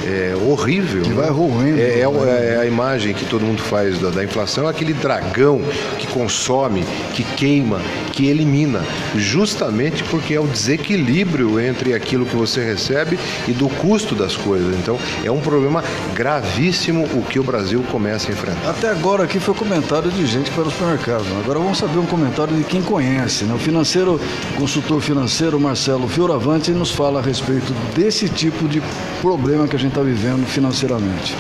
[0.07, 1.03] é, horrível.
[1.03, 1.81] Que vai roendo.
[1.81, 4.93] É, é o- é a imagem que todo mundo faz da, da inflação, é aquele
[4.95, 5.61] dragão
[5.99, 6.85] que consome,
[7.15, 7.81] que queima,
[8.13, 8.83] que elimina,
[9.17, 14.75] justamente porque é o desequilíbrio entre aquilo que você recebe e do custo das coisas.
[14.77, 15.83] Então, é um problema
[16.15, 18.71] gravíssimo o que o Brasil começa a enfrentar.
[18.71, 21.23] Até agora aqui foi comentário de gente vai no supermercado.
[21.25, 21.41] né?
[21.43, 23.45] Agora vamos saber um comentário de quem conhece.
[23.45, 23.55] Né?
[23.55, 24.21] O financeiro,
[24.57, 28.83] consultor financeiro Marcelo Fioravante nos fala a respeito desse tipo de
[29.21, 31.37] problema que a gente está vivendo financeiramente.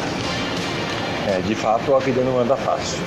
[1.29, 2.99] É, de fato, a vida não anda fácil.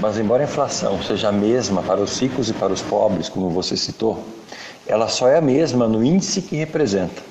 [0.00, 3.50] Mas, embora a inflação seja a mesma para os ricos e para os pobres, como
[3.50, 4.24] você citou,
[4.86, 7.22] ela só é a mesma no índice que representa.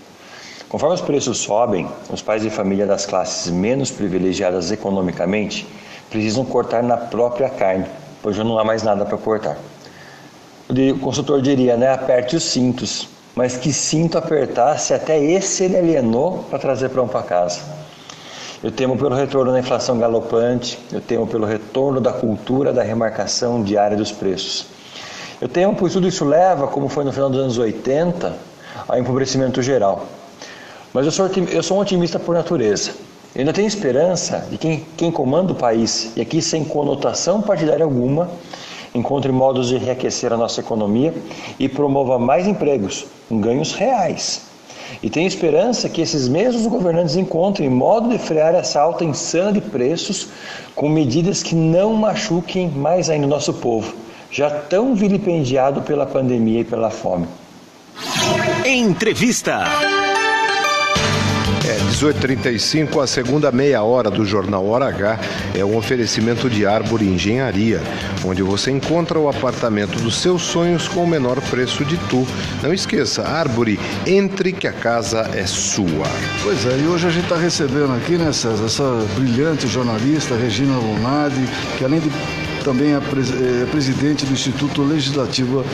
[0.70, 5.68] Conforme os preços sobem, os pais de família das classes menos privilegiadas economicamente
[6.10, 7.86] precisam cortar na própria carne,
[8.22, 9.58] pois já não há mais nada para cortar.
[10.70, 13.10] O consultor diria, né, aperte os cintos,
[13.42, 17.60] mas que cinto apertar se até esse ele alienou para trazer pão para casa.
[18.64, 23.64] Eu temo pelo retorno da inflação galopante, eu temo pelo retorno da cultura da remarcação
[23.64, 24.68] diária dos preços.
[25.42, 28.32] Eu temo pois tudo isso leva, como foi no final dos anos 80,
[28.88, 30.06] ao empobrecimento geral.
[30.94, 32.92] Mas eu sou, eu sou um otimista por natureza.
[33.34, 37.84] Eu ainda tenho esperança de quem, quem comanda o país, e aqui sem conotação partidária
[37.84, 38.30] alguma,
[38.94, 41.14] encontre modos de enriquecer a nossa economia
[41.60, 44.50] e promova mais empregos, ganhos reais.
[45.02, 49.62] E tenho esperança que esses mesmos governantes encontrem modo de frear essa alta insana de
[49.62, 50.28] preços
[50.76, 53.94] com medidas que não machuquem mais ainda o nosso povo,
[54.30, 57.28] já tão vilipendiado pela pandemia e pela fome.
[58.66, 59.64] Entrevista.
[62.02, 65.20] É, 18h35, a segunda meia hora do Jornal Hora H
[65.54, 67.82] é um oferecimento de Árvore Engenharia,
[68.26, 72.28] onde você encontra o apartamento dos seus sonhos com o menor preço de tu.
[72.64, 76.08] Não esqueça, Árvore, entre que a casa é sua.
[76.44, 80.76] Pois é, e hoje a gente está recebendo aqui, né, César, essa brilhante jornalista, Regina
[80.78, 81.48] Lunardi,
[81.78, 82.10] que além de
[82.64, 85.66] também é, é presidente do Instituto Legislativo,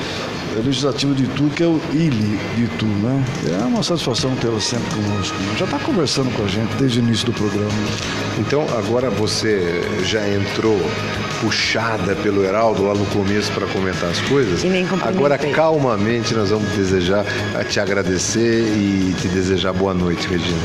[0.63, 3.23] Legislativo de Itu, que é o ILE de Itu, né?
[3.61, 5.35] É uma satisfação tê-la sempre conosco.
[5.57, 7.71] Já está conversando com a gente desde o início do programa.
[8.39, 10.79] Então, agora você já entrou
[11.41, 14.63] puxada pelo Heraldo lá no começo para comentar as coisas.
[14.63, 14.88] E nem.
[15.01, 17.25] Agora, calmamente, nós vamos desejar,
[17.69, 20.57] te agradecer e te desejar boa noite, Regina.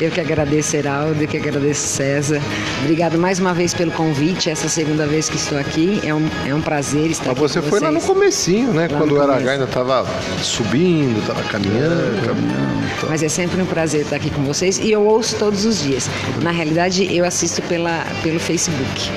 [0.00, 2.40] Eu que agradeço, Heraldo, eu que agradeço, César.
[2.82, 6.00] Obrigado mais uma vez pelo convite, essa segunda vez que estou aqui.
[6.04, 8.88] É um, é um prazer estar Mas aqui você foi lá no comecinho, né?
[8.90, 10.06] Lá Quando o Aragá ainda estava
[10.42, 12.26] subindo, estava caminhando.
[12.26, 12.76] caminhando.
[13.08, 16.08] Mas é sempre um prazer estar aqui com vocês e eu ouço todos os dias.
[16.42, 19.10] Na realidade, eu assisto pela, pelo Facebook.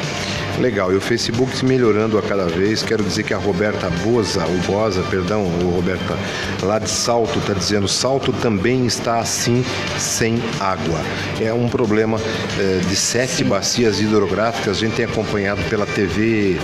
[0.59, 2.83] Legal, e o Facebook se melhorando a cada vez.
[2.83, 6.17] Quero dizer que a Roberta Boza, o Boza, perdão, o Roberta,
[6.61, 9.63] lá de Salto, está dizendo: Salto também está assim,
[9.97, 10.99] sem água.
[11.39, 12.19] É um problema
[12.59, 14.77] eh, de sete bacias hidrográficas.
[14.77, 16.59] A gente tem acompanhado pela TV,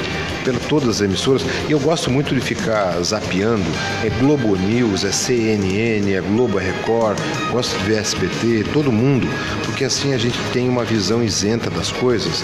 [0.46, 1.44] pela todas as emissoras.
[1.68, 3.66] E eu gosto muito de ficar zapeando.
[4.04, 7.18] É Globo News, é CNN, é Globo, é Record.
[7.52, 9.28] Gosto de ver SBT, todo mundo,
[9.66, 12.44] porque assim a gente tem uma visão isenta das coisas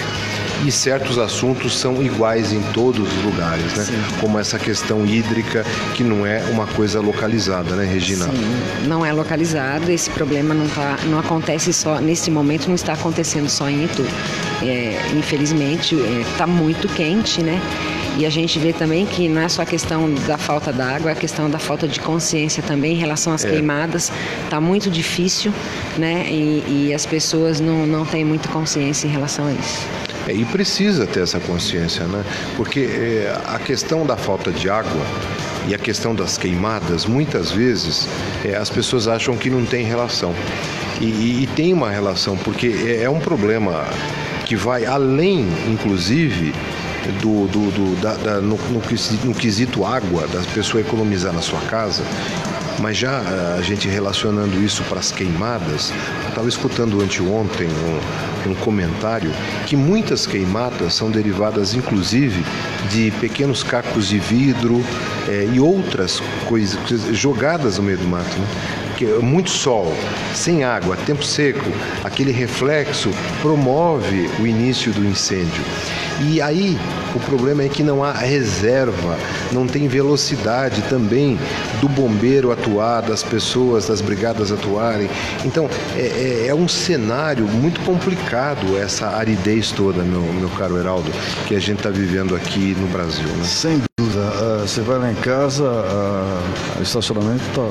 [0.66, 3.86] e certos assuntos são iguais em todos os lugares, né?
[4.20, 8.26] Como essa questão hídrica, que não é uma coisa localizada, né, Regina?
[8.26, 12.94] Sim, não é localizado, esse problema não, tá, não acontece só, nesse momento não está
[12.94, 14.06] acontecendo só em Itu.
[14.62, 17.60] É, infelizmente está muito quente, né?
[18.18, 21.14] E a gente vê também que não é só a questão da falta d'água, é
[21.14, 23.50] a questão da falta de consciência também em relação às É.
[23.50, 24.12] queimadas.
[24.44, 25.54] Está muito difícil,
[25.98, 26.26] né?
[26.30, 29.88] E, e as pessoas não, não têm muita consciência em relação a isso.
[30.28, 32.24] É, e precisa ter essa consciência, né?
[32.58, 35.02] Porque é, a questão da falta de água
[35.68, 38.08] e a questão das queimadas, muitas vezes
[38.44, 40.36] é, as pessoas acham que não tem relação.
[41.00, 43.86] E, e- e tem uma relação, porque é, é um problema
[44.46, 46.54] que vai além, inclusive,
[47.22, 48.82] do, do- do- da- da- no, no
[49.24, 52.04] no quesito água, da pessoa economizar na sua casa.
[52.80, 55.92] Mas já eh, a gente relacionando isso para as queimadas,
[56.24, 59.32] eu estava escutando anteontem um, um comentário
[59.68, 62.44] que muitas queimadas são derivadas, inclusive,
[62.90, 64.84] de pequenos cacos de vidro
[65.28, 66.80] é, e outras coisas
[67.16, 68.36] jogadas no meio do mato.
[68.40, 68.48] Né?
[69.22, 69.92] muito sol,
[70.34, 71.72] sem água, tempo seco,
[72.04, 73.10] aquele reflexo
[73.42, 75.64] promove o início do incêndio.
[76.30, 76.78] E aí
[77.16, 79.18] o problema é que não há reserva,
[79.52, 81.38] não tem velocidade também
[81.80, 85.10] do bombeiro atuar, das pessoas, das brigadas atuarem.
[85.44, 91.12] Então é, é, é um cenário muito complicado essa aridez toda, meu, meu caro Heraldo,
[91.48, 93.28] que a gente está vivendo aqui no Brasil.
[93.28, 93.44] Né?
[93.44, 94.22] Sem dúvida.
[94.22, 97.62] Uh, você vai lá em casa, uh, o estacionamento está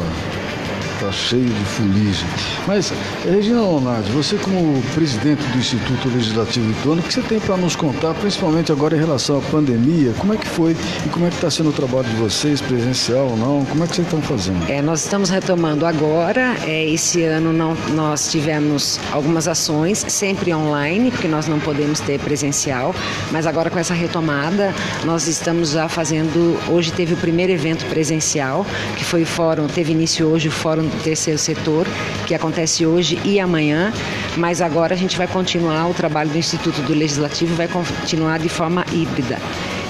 [1.01, 2.29] está cheio de fuligem.
[2.67, 2.93] Mas,
[3.25, 7.75] Regina Lonardi, você como presidente do Instituto Legislativo Ituano, o que você tem para nos
[7.75, 10.13] contar, principalmente agora em relação à pandemia?
[10.19, 10.77] Como é que foi
[11.07, 13.65] e como é que está sendo o trabalho de vocês, presencial ou não?
[13.65, 14.71] Como é que vocês estão fazendo?
[14.71, 16.55] É, nós estamos retomando agora.
[16.67, 22.21] É, esse ano não, nós tivemos algumas ações, sempre online, porque nós não podemos ter
[22.21, 22.95] presencial,
[23.31, 24.75] mas agora com essa retomada,
[25.05, 26.59] nós estamos já fazendo.
[26.69, 28.67] Hoje teve o primeiro evento presencial,
[28.99, 31.87] que foi o fórum, teve início hoje o Fórum terceiro setor,
[32.27, 33.93] que acontece hoje e amanhã,
[34.37, 38.49] mas agora a gente vai continuar o trabalho do Instituto do Legislativo, vai continuar de
[38.49, 39.39] forma híbrida,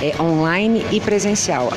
[0.03, 1.71] é, online e presencial.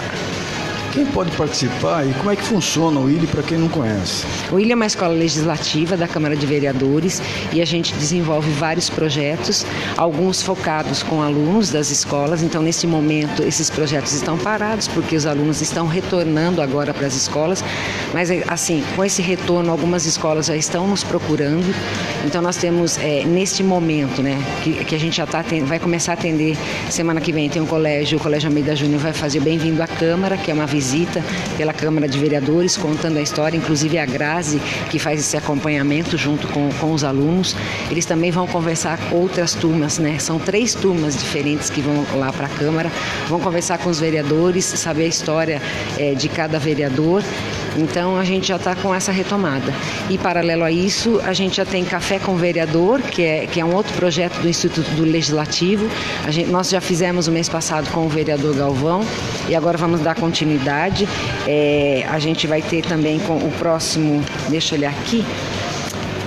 [0.94, 4.28] Quem pode participar e como é que funciona o ILE para quem não conhece?
[4.52, 7.20] O ILE é uma escola legislativa da Câmara de Vereadores
[7.52, 9.66] e a gente desenvolve vários projetos,
[9.98, 12.44] alguns focados com alunos das escolas.
[12.44, 17.16] Então, nesse momento, esses projetos estão parados porque os alunos estão retornando agora para as
[17.16, 17.64] escolas.
[18.14, 21.74] Mas, assim, com esse retorno, algumas escolas já estão nos procurando.
[22.24, 26.12] Então, nós temos, é, neste momento, né, que, que a gente já tá, vai começar
[26.12, 26.56] a atender
[26.88, 30.38] semana que vem, tem um colégio, o Colégio Almeida Júnior vai fazer Bem-vindo à Câmara,
[30.38, 31.24] que é uma visita visita
[31.56, 34.60] pela Câmara de Vereadores, contando a história, inclusive a Grazi,
[34.92, 37.56] que faz esse acompanhamento junto com, com os alunos.
[37.90, 40.20] Eles também vão conversar com outras turmas, né?
[40.20, 42.92] São três turmas diferentes que vão lá para a Câmara,
[43.30, 45.62] vão conversar com os vereadores, saber a história
[45.98, 47.24] é, de cada vereador
[47.78, 49.74] então a gente já está com essa retomada.
[50.09, 53.65] E paralelo a isso, a gente já tem Café com Vereador, que é, que é
[53.65, 55.89] um outro projeto do Instituto do Legislativo.
[56.30, 59.05] Gente, nós já fizemos o mês passado com o vereador Galvão
[59.47, 61.07] e agora vamos dar continuidade.
[61.47, 65.26] É, a gente vai ter também com o próximo, deixa eu olhar aqui,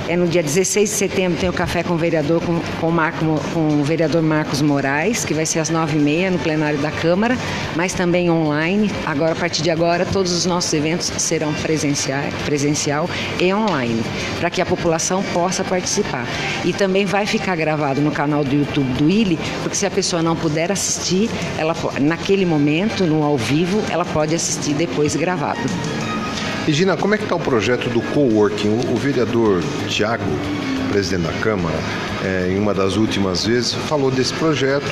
[0.08, 3.24] é no dia 16 de setembro tem o café com o vereador, com, com, Marco,
[3.52, 7.36] com o vereador Marcos Moraes, que vai ser às 9h30 no plenário da Câmara,
[7.74, 8.90] mas também online.
[9.04, 14.02] Agora, a partir de agora, todos os nossos eventos serão presencial, presencial e online,
[14.38, 16.26] para que a população possa participar.
[16.64, 20.22] E também vai ficar gravado no canal do YouTube do ILE, porque se a pessoa
[20.22, 21.28] não puder assistir,
[21.58, 25.60] ela naquele momento, no ao vivo, ela pode assistir depois gravado.
[26.66, 28.80] Regina, como é que está o projeto do coworking?
[28.92, 30.24] O, vereador Tiago,
[30.90, 31.76] presidente da Câmara,
[32.24, 34.86] é, em uma das últimas vezes, falou desse projeto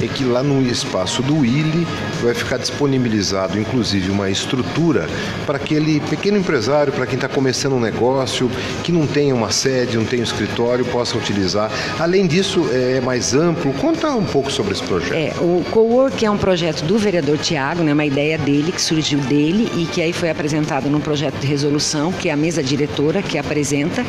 [0.00, 1.86] e que lá no espaço do Willi
[2.22, 5.08] vai ficar disponibilizado, inclusive, uma estrutura
[5.46, 8.50] para aquele pequeno empresário, para quem está começando um negócio,
[8.82, 11.70] que não tem uma sede, não tem um escritório, possa utilizar.
[11.98, 13.72] Além disso, é mais amplo.
[13.74, 15.14] Conta um pouco sobre esse projeto.
[15.14, 19.18] É, o Cowork é um projeto do vereador Tiago, né, uma ideia dele, que surgiu
[19.20, 23.22] dele e que aí foi apresentado num projeto de resolução, que é a mesa diretora
[23.22, 24.04] que apresenta.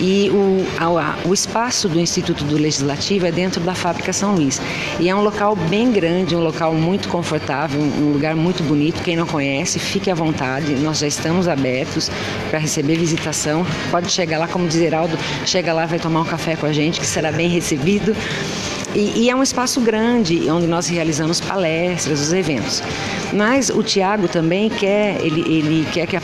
[0.00, 4.60] E o, a, o espaço do Instituto do Legislativo é dentro da Fábrica São Luís.
[5.00, 9.02] E é um local bem grande, um local muito confortável, um lugar muito bonito.
[9.02, 10.76] Quem não conhece, fique à vontade.
[10.76, 12.08] Nós já estamos abertos
[12.48, 13.66] para receber visitação.
[13.90, 17.00] Pode chegar lá, como diz Heraldo, chega lá, vai tomar um café com a gente,
[17.00, 18.14] que será bem recebido.
[18.96, 22.82] E, e, é um espaço grande onde nós realizamos palestras, os eventos.
[23.30, 26.16] Mas o Tiago também quer, ele, ele quer que,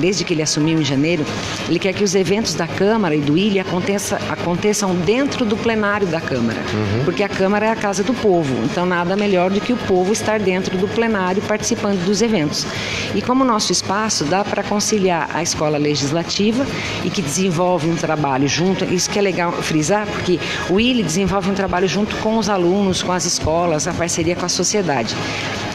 [0.00, 1.22] desde que ele assumiu em janeiro,
[1.68, 6.06] ele quer que os eventos da Câmara e do Ilha aconteça, aconteçam dentro do plenário
[6.06, 6.60] da Câmara.
[6.72, 7.04] Uhum.
[7.04, 8.54] Porque a Câmara é a casa do povo.
[8.64, 12.66] Então nada melhor do que o povo estar dentro do plenário participando dos eventos.
[13.14, 16.66] E como nosso espaço dá para conciliar a escola legislativa
[17.04, 21.50] e que desenvolve um trabalho junto, isso que é legal frisar, porque o ILE desenvolve
[21.50, 25.14] um trabalho junto junto com os alunos, com as escolas, a parceria com a sociedade.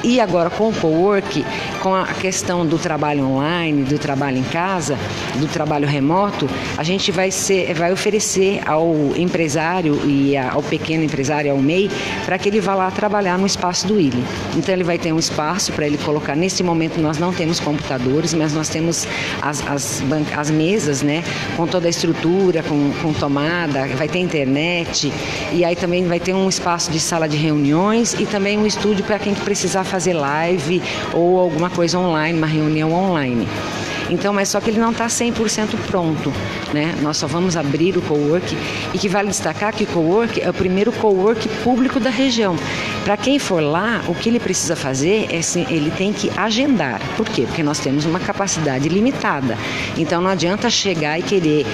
[0.02, 1.46] E agora com o co-work,
[1.82, 4.98] com a questão do trabalho online, do trabalho em casa,
[5.36, 11.52] do trabalho remoto, a gente vai, ser, vai oferecer ao empresário e ao pequeno empresário,
[11.52, 11.92] ao MEI,
[12.26, 14.24] para que ele vá lá trabalhar no espaço do ILE.
[14.56, 16.34] Então ele vai ter um espaço para ele colocar.
[16.34, 19.06] Nesse momento nós não temos computadores, mas nós temos
[19.42, 20.02] as, as,
[20.36, 21.24] as mesas, né?
[21.58, 25.12] Com toda a estrutura, com, com tomada, vai ter internet,
[25.52, 29.04] e aí também vai ter um espaço de sala de reuniões e também um estúdio
[29.04, 30.82] para quem precisar fazer live
[31.14, 33.48] ou alguma coisa online, uma reunião online.
[34.10, 36.34] Então, mas só que ele não está 100% pronto,
[36.74, 36.96] né?
[37.02, 38.58] Nós só vamos abrir o cowork
[38.94, 42.56] e que vale destacar que o cowork é o primeiro cowork público da região.
[43.04, 47.02] Para quem for lá, o que ele precisa fazer é assim, ele tem que agendar.
[47.16, 47.44] Por quê?
[47.46, 49.58] Porque nós temos uma capacidade limitada.
[49.98, 51.66] Então não adianta chegar e querer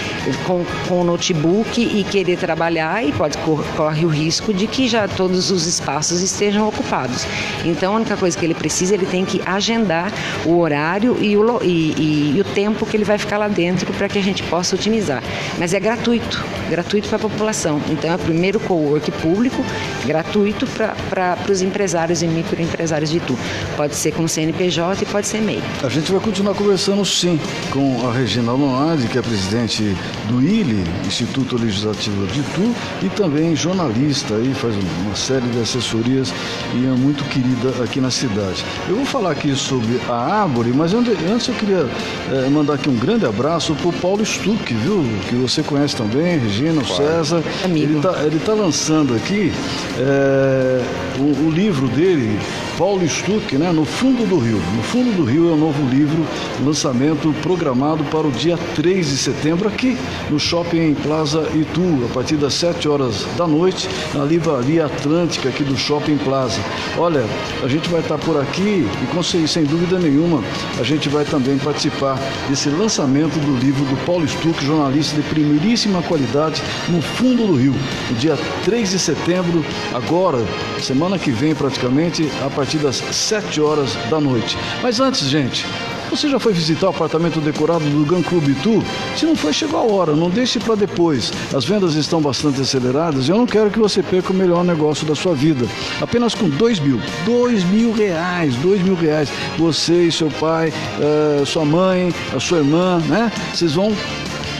[0.45, 3.37] com, com o notebook e querer trabalhar e pode
[3.75, 7.25] corre o risco de que já todos os espaços estejam ocupados.
[7.63, 10.11] Então a única coisa que ele precisa, ele tem que agendar
[10.45, 13.91] o horário e o, e, e, e o tempo que ele vai ficar lá dentro
[13.93, 15.23] para que a gente possa otimizar.
[15.57, 17.81] Mas é gratuito, gratuito para a população.
[17.89, 19.63] Então é o primeiro cowork público,
[20.05, 20.67] gratuito
[21.09, 23.37] para os empresários e microempresários de Itu.
[23.75, 25.61] Pode ser com CNPJ e pode ser MEI.
[25.83, 27.39] A gente vai continuar conversando sim
[27.71, 29.95] com a Regina Lonardi, que é presidente
[30.27, 36.33] do ILE, Instituto Legislativo de Itu, e também jornalista aí, faz uma série de assessorias
[36.73, 38.63] e é muito querida aqui na cidade.
[38.87, 41.87] Eu vou falar aqui sobre a Árvore, mas antes eu queria
[42.31, 45.03] é, mandar aqui um grande abraço para o Paulo Stuck, viu?
[45.29, 47.43] Que você conhece também, Regina, o César.
[47.63, 47.85] Amigo.
[47.85, 49.51] Ele está ele tá lançando aqui
[49.97, 50.81] é,
[51.19, 52.39] o, o livro dele,
[52.77, 54.61] Paulo Stuck, né, No Fundo do Rio.
[54.75, 56.25] No Fundo do Rio é o novo livro,
[56.63, 59.97] lançamento programado para o dia 3 de setembro aqui
[60.29, 65.63] no Shopping Plaza Itu, a partir das 7 horas da noite, na livraria Atlântica aqui
[65.63, 66.59] do Shopping Plaza.
[66.97, 67.23] Olha,
[67.63, 70.43] a gente vai estar por aqui e com sem dúvida nenhuma
[70.79, 72.19] a gente vai também participar
[72.49, 77.73] desse lançamento do livro do Paulo Stuck, jornalista de primeiríssima qualidade, no Fundo do Rio,
[78.09, 80.39] no dia 3 de setembro, agora,
[80.79, 84.57] semana que vem praticamente, a partir partir das 7 horas da noite.
[84.81, 85.67] Mas antes, gente,
[86.09, 88.83] você já foi visitar o apartamento decorado do Gun Club Itu?
[89.15, 91.31] Se não foi, chegou a hora, não deixe para depois.
[91.55, 95.05] As vendas estão bastante aceleradas e eu não quero que você perca o melhor negócio
[95.05, 95.67] da sua vida.
[96.01, 99.29] Apenas com dois mil, dois mil reais, dois mil reais.
[99.59, 103.31] Você e seu pai, uh, sua mãe, a sua irmã, né?
[103.53, 103.95] Vocês vão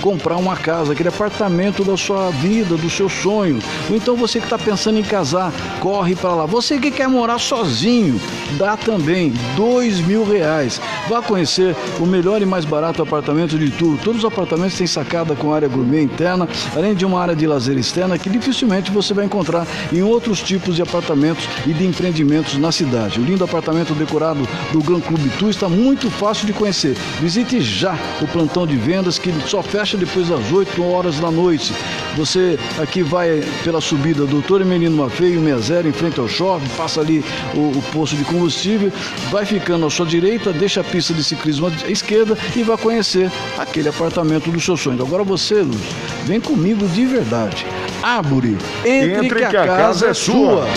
[0.06, 3.58] comprar uma casa, aquele apartamento da sua vida, do seu sonho.
[3.90, 6.46] Ou então você que está pensando em casar, corre para lá.
[6.46, 8.22] Você que quer morar sozinho,
[8.56, 10.80] dá também dois mil reais.
[11.10, 14.00] Vá conhecer o melhor e mais barato apartamento de tudo.
[14.04, 17.76] Todos os apartamentos têm sacada com área gourmet interna, além de uma área de lazer
[17.76, 22.72] externa que dificilmente você vai encontrar em outros tipos de apartamentos e de empreendimentos na
[22.72, 23.20] cidade.
[23.20, 26.96] O lindo apartamento decorado do Gran Clube Tu está muito fácil de conhecer.
[27.20, 31.32] Visite já o plantão de vendas que só fecha fecha depois das 8 horas da
[31.32, 31.74] noite.
[32.16, 37.24] Você aqui vai pela subida Doutor Emelino Mafeio, 60, em frente ao shopping, passa ali
[37.54, 38.92] o, o posto de combustível,
[39.32, 43.32] vai ficando à sua direita, deixa a pista de ciclismo à esquerda e vai conhecer
[43.58, 45.02] aquele apartamento do seu sonho.
[45.02, 45.82] Agora você, Luz,
[46.26, 47.66] vem comigo de verdade.
[48.02, 50.68] Árvore, entre, entre que, que, a, casa, casa é sua.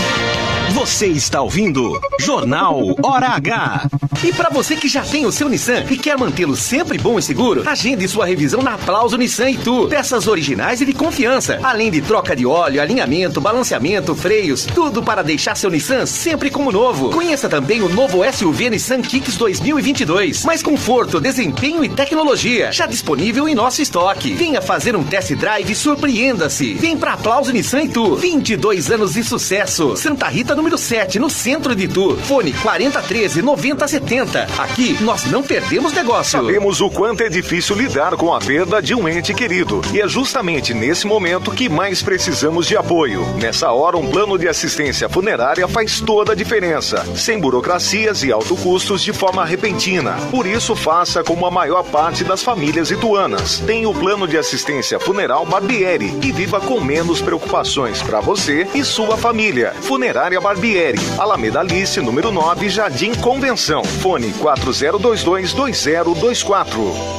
[0.72, 3.88] Você está ouvindo Jornal Hora H.
[4.22, 7.22] E para você que já tem o seu Nissan e quer mantê-lo sempre bom e
[7.22, 9.88] seguro, agende sua revisão na Aplauso Nissan e Tu.
[9.88, 15.22] Peças originais e de confiança, além de troca de óleo, alinhamento, balanceamento, freios, tudo para
[15.22, 17.10] deixar seu Nissan sempre como novo.
[17.10, 20.44] Conheça também o novo SUV Nissan Kicks 2022.
[20.44, 24.34] Mais conforto, desempenho e tecnologia, já disponível em nosso estoque.
[24.34, 26.74] Venha fazer um test drive e surpreenda-se.
[26.74, 28.16] Vem para Aplauso Nissan e Tu.
[28.16, 29.96] 22 anos de sucesso.
[29.96, 32.16] Santa Rita número 7, no centro de Itu.
[32.24, 34.48] Fone 4013 9070.
[34.58, 36.40] Aqui nós não perdemos negócio.
[36.40, 39.80] Sabemos o quanto é difícil lidar com a perda de um ente querido.
[39.94, 43.24] E é justamente nesse momento que mais precisamos de apoio.
[43.36, 47.04] Nessa hora, um plano de assistência funerária faz toda a diferença.
[47.14, 50.16] Sem burocracias e alto custos de forma repentina.
[50.30, 53.60] Por isso, faça como a maior parte das famílias ituanas.
[53.60, 58.84] Tem o plano de assistência funeral Barbieri e viva com menos preocupações para você e
[58.84, 59.72] sua família.
[59.82, 63.84] Funerária Barbieri, Alameda Alice, número 9, Jardim Convenção.
[63.84, 67.18] Fone 40222024.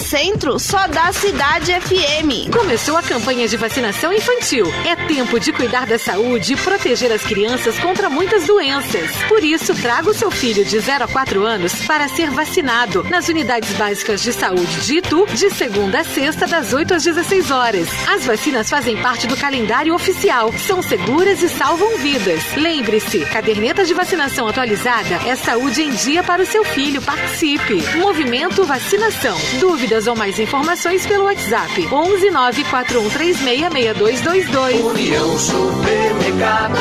[0.00, 2.50] Centro, só da Cidade FM.
[2.52, 4.66] Começou a campanha de vacinação infantil.
[4.86, 9.10] É tempo de cuidar da saúde e proteger as crianças contra muitas doenças.
[9.28, 13.28] Por isso, traga o seu filho de 0 a 4 anos para ser vacinado nas
[13.28, 17.88] unidades básicas de saúde de Itu, de segunda a sexta, das 8 às 16 horas.
[18.08, 22.42] As vacinas fazem parte do calendário oficial, são seguras e salvam vidas.
[22.56, 27.02] Lembre-se, caderneta de vacinação atualizada é saúde em dia para o seu filho.
[27.02, 27.82] Participe.
[27.98, 29.36] Movimento Vacinação.
[29.58, 34.84] Dúvidas ou mais informações pelo WhatsApp 11 941366222.
[34.84, 36.78] União Supermercado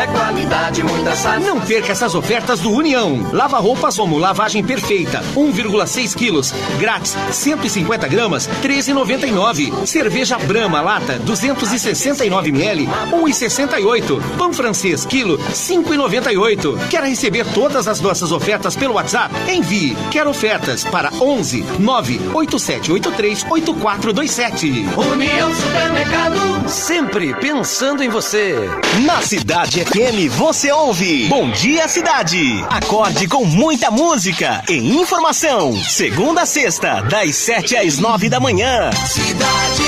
[0.00, 1.40] é qualidade, muita satisfação.
[1.40, 3.28] Não perca essas ofertas do União.
[3.32, 9.86] Lava roupas Omo lavagem perfeita, 1,6 quilos, grátis, 150 gramas, 13,99.
[9.86, 14.22] Cerveja Brahma lata, 269 ml, 1,68.
[14.38, 16.88] Pão francês quilo, 5,98.
[16.88, 19.34] Quer receber todas as nossas ofertas pelo WhatsApp?
[19.50, 24.86] Envie Quer ofertas para 11 98783 8427.
[24.96, 26.68] União Supermercado.
[26.68, 28.56] Sempre pensando em você.
[29.04, 32.64] Na Cidade FM você ouve Bom Dia Cidade.
[32.70, 35.76] Acorde com muita música e informação.
[35.82, 38.92] Segunda a sexta, das 7 às 9 da manhã.
[38.92, 39.82] Cidade.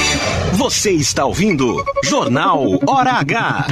[0.54, 3.68] Você está ouvindo Jornal Hora H.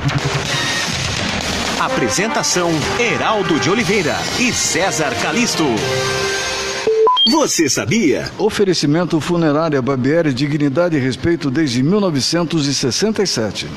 [1.81, 2.71] Apresentação:
[3.01, 5.65] Heraldo de Oliveira e César Calisto.
[7.29, 8.31] Você sabia?
[8.39, 13.69] Oferecimento funerária Barbieri, dignidade e respeito desde 1967.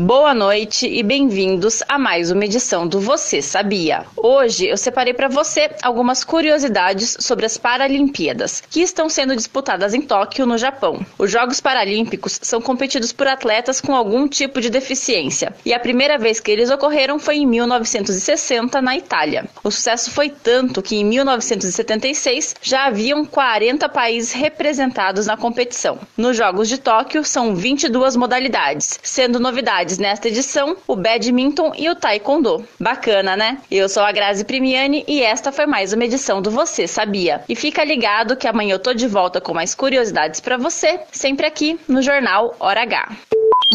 [0.00, 4.06] Boa noite e bem-vindos a mais uma edição do Você Sabia.
[4.16, 10.00] Hoje eu separei para você algumas curiosidades sobre as Paralimpíadas, que estão sendo disputadas em
[10.00, 11.04] Tóquio, no Japão.
[11.18, 16.16] Os Jogos Paralímpicos são competidos por atletas com algum tipo de deficiência, e a primeira
[16.16, 19.46] vez que eles ocorreram foi em 1960 na Itália.
[19.64, 25.98] O sucesso foi tanto que em 1976 já haviam 40 países representados na competição.
[26.16, 31.94] Nos Jogos de Tóquio são 22 modalidades, sendo novidades nesta edição o badminton e o
[31.94, 32.62] taekwondo.
[32.78, 33.58] Bacana, né?
[33.70, 37.42] Eu sou a Grazi Primiani e esta foi mais uma edição do Você Sabia.
[37.48, 41.46] E fica ligado que amanhã eu tô de volta com mais curiosidades para você, sempre
[41.46, 43.16] aqui no Jornal Hora H.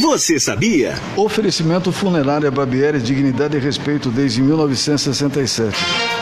[0.01, 0.95] Você sabia?
[1.15, 5.77] Oferecimento funerária Barbieri, dignidade e respeito desde 1967.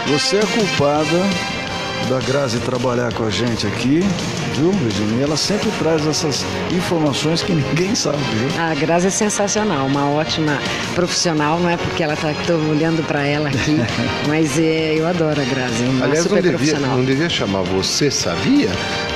[0.08, 1.61] Você é culpada
[2.10, 4.02] da Grazi trabalhar com a gente aqui,
[4.56, 5.24] viu, Virginia?
[5.24, 8.62] Ela sempre traz essas informações que ninguém sabe, viu?
[8.62, 10.60] A Grazi é sensacional, uma ótima
[10.96, 13.78] profissional, não é porque ela tá tô olhando para ela aqui,
[14.28, 16.98] mas é, eu adoro a Grazi, uma Aliás, super não devia, profissional.
[16.98, 18.70] não devia chamar você sabia?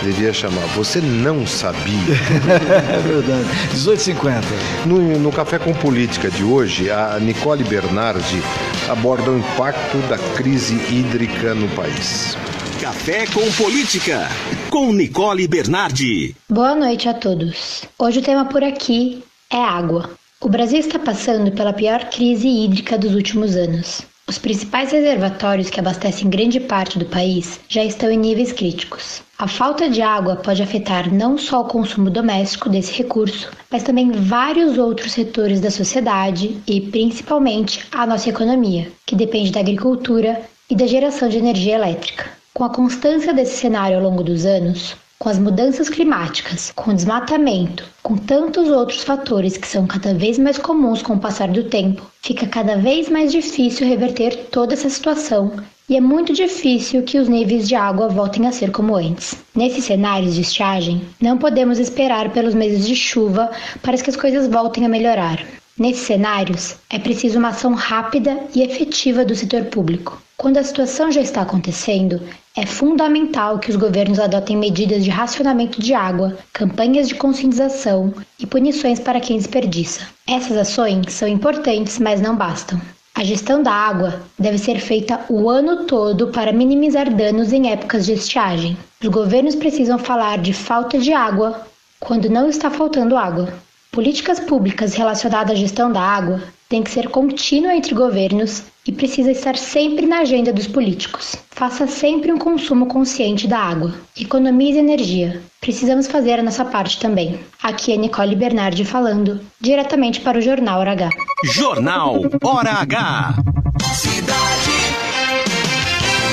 [0.04, 1.84] Devia chamar você não sabia.
[2.94, 3.48] é verdade.
[3.74, 4.44] 18,50.
[4.86, 8.42] No, no Café com Política de hoje, a Nicole Bernardi
[8.90, 12.38] aborda o impacto da crise hídrica no país.
[12.82, 14.28] Café com Política,
[14.70, 16.36] com Nicole Bernardi.
[16.50, 17.86] Boa noite a todos.
[17.98, 20.10] Hoje o tema por aqui é água.
[20.42, 24.02] O Brasil está passando pela pior crise hídrica dos últimos anos.
[24.28, 29.22] Os principais reservatórios que abastecem grande parte do país já estão em níveis críticos.
[29.40, 34.12] A falta de água pode afetar não só o consumo doméstico desse recurso, mas também
[34.12, 40.76] vários outros setores da sociedade e, principalmente, a nossa economia, que depende da agricultura e
[40.76, 42.36] da geração de energia elétrica.
[42.56, 46.94] Com a constância desse cenário ao longo dos anos, com as mudanças climáticas, com o
[46.94, 51.66] desmatamento, com tantos outros fatores que são cada vez mais comuns com o passar do
[51.66, 55.52] tempo, fica cada vez mais difícil reverter toda essa situação
[55.90, 59.36] e é muito difícil que os níveis de água voltem a ser como antes.
[59.54, 63.52] Nesses cenários de estiagem, não podemos esperar pelos meses de chuva
[63.82, 65.46] para que as coisas voltem a melhorar.
[65.78, 70.24] Nesses cenários, é preciso uma ação rápida e efetiva do setor público.
[70.38, 72.22] Quando a situação já está acontecendo,
[72.58, 78.46] é fundamental que os governos adotem medidas de racionamento de água, campanhas de conscientização e
[78.46, 80.08] punições para quem desperdiça.
[80.28, 82.80] Essas ações são importantes, mas não bastam.
[83.16, 88.06] A gestão da água deve ser feita o ano todo para minimizar danos em épocas
[88.06, 88.78] de estiagem.
[89.02, 91.66] Os governos precisam falar de falta de água
[91.98, 93.54] quando não está faltando água.
[93.90, 99.32] Políticas públicas relacionadas à gestão da água têm que ser contínua entre governos e precisa
[99.32, 101.36] estar sempre na agenda dos políticos.
[101.52, 103.94] Faça sempre um consumo consciente da água.
[104.20, 105.42] Economize energia.
[105.60, 107.40] Precisamos fazer a nossa parte também.
[107.62, 111.10] Aqui é Nicole Bernardi falando, diretamente para o Jornal Hora H.
[111.44, 113.36] Jornal Hora H.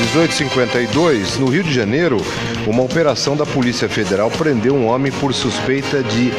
[0.02, 2.16] 1852, no Rio de Janeiro,
[2.66, 6.32] uma operação da Polícia Federal prendeu um homem por suspeita de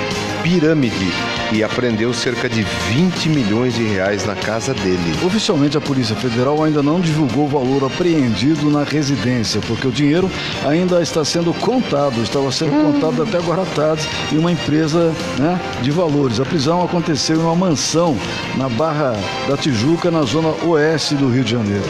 [0.44, 1.12] pirâmide
[1.54, 5.16] e apreendeu cerca de 20 milhões de reais na casa dele.
[5.26, 10.30] Oficialmente, a Polícia Federal ainda não divulgou o valor apreendido na residência, porque o dinheiro
[10.66, 15.60] ainda está sendo contado, estava sendo contado até agora à tarde em uma empresa né,
[15.82, 16.40] de valores.
[16.40, 18.18] A prisão aconteceu em uma mansão
[18.58, 19.16] na Barra
[19.48, 21.86] da Tijuca, na zona oeste do Rio de Janeiro.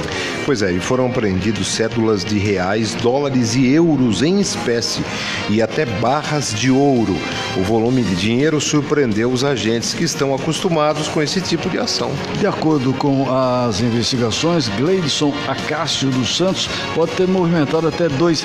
[0.45, 5.01] Pois é, e foram apreendidos cédulas de reais, dólares e euros em espécie
[5.49, 7.15] e até barras de ouro.
[7.55, 12.11] O volume de dinheiro surpreendeu os agentes que estão acostumados com esse tipo de ação.
[12.39, 18.43] De acordo com as investigações, Gleidson Acácio dos Santos pode ter movimentado até 2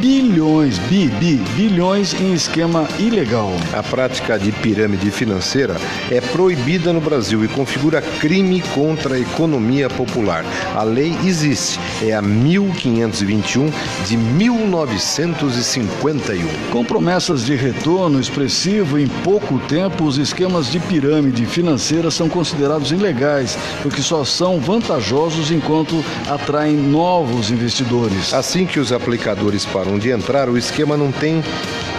[0.00, 3.50] bilhões, bi, bi, bilhões em esquema ilegal.
[3.72, 5.76] A prática de pirâmide financeira
[6.10, 10.44] é proibida no Brasil e configura crime contra a economia popular.
[10.74, 13.70] A lei existe, é a 1521
[14.06, 16.46] de 1951.
[16.70, 22.92] Com promessas de retorno expressivo em pouco tempo, os esquemas de pirâmide financeira são considerados
[22.92, 28.34] ilegais, porque só são vantajosos enquanto atraem novos investidores.
[28.34, 31.42] Assim que os aplicadores param de entrar, o esquema não tem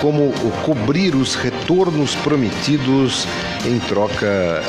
[0.02, 0.32] como
[0.64, 3.28] cobrir os retornos prometidos
[3.66, 4.62] em troca eh,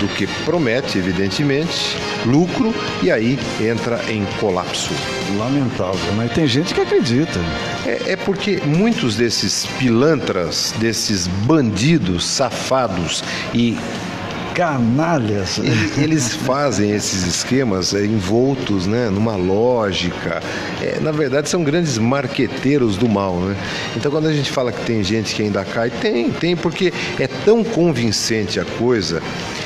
[0.00, 4.92] do que promete, evidentemente, lucro, e aí entra em colapso.
[5.36, 7.38] Lamentável, mas tem gente que acredita.
[7.84, 13.22] É, é porque muitos desses pilantras, desses bandidos safados
[13.52, 13.76] e
[14.58, 15.60] canalhas.
[15.96, 20.42] Eles fazem esses esquemas é, envoltos né, numa lógica.
[20.82, 23.36] É, na verdade, são grandes marqueteiros do mal.
[23.36, 23.56] Né?
[23.96, 27.28] Então, quando a gente fala que tem gente que ainda cai, tem, tem, porque é
[27.28, 29.22] tão convincente a coisa,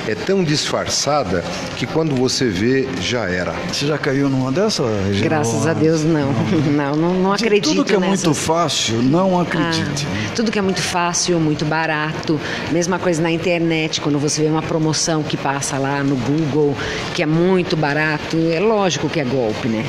[0.06, 1.42] é tão disfarçada,
[1.78, 3.54] que quando você vê, já era.
[3.72, 5.24] Você já caiu numa dessa, Regina?
[5.24, 6.34] Graças a Deus, não.
[6.76, 8.24] Não, não, não De acredito Tudo que é nessas.
[8.26, 10.06] muito fácil, não acredite.
[10.06, 12.38] Ah, tudo que é muito fácil, muito barato.
[12.70, 14.81] Mesma coisa na internet, quando você vê uma promoção
[15.28, 16.76] que passa lá no Google,
[17.14, 19.84] que é muito barato, é lógico que é golpe, né?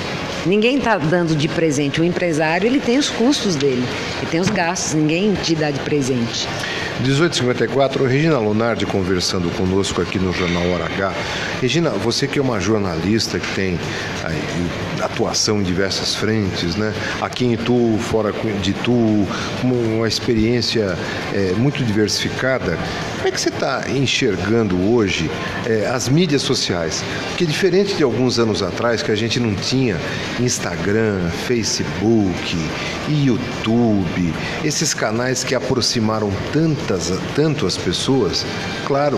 [0.46, 2.02] Ninguém está dando de presente.
[2.02, 3.84] O empresário ele tem os custos dele,
[4.18, 4.94] ele tem os gastos.
[4.94, 6.48] Ninguém te dá de presente.
[7.00, 11.14] 1854, Regina Lunardi conversando conosco aqui no Jornal Hora H.
[11.62, 13.80] Regina, você que é uma jornalista que tem
[15.02, 16.94] atuação em diversas frentes, né?
[17.22, 18.32] Aqui em Itu, fora
[18.62, 19.28] de Itu,
[19.64, 20.98] uma experiência
[21.34, 22.78] é, muito diversificada.
[23.24, 25.32] Como é que você está enxergando hoje
[25.66, 27.02] é, as mídias sociais?
[27.30, 29.98] Porque diferente de alguns anos atrás, que a gente não tinha
[30.42, 32.58] Instagram, Facebook,
[33.08, 38.46] YouTube, esses canais que aproximaram tantas, tanto as pessoas,
[38.86, 39.18] claro,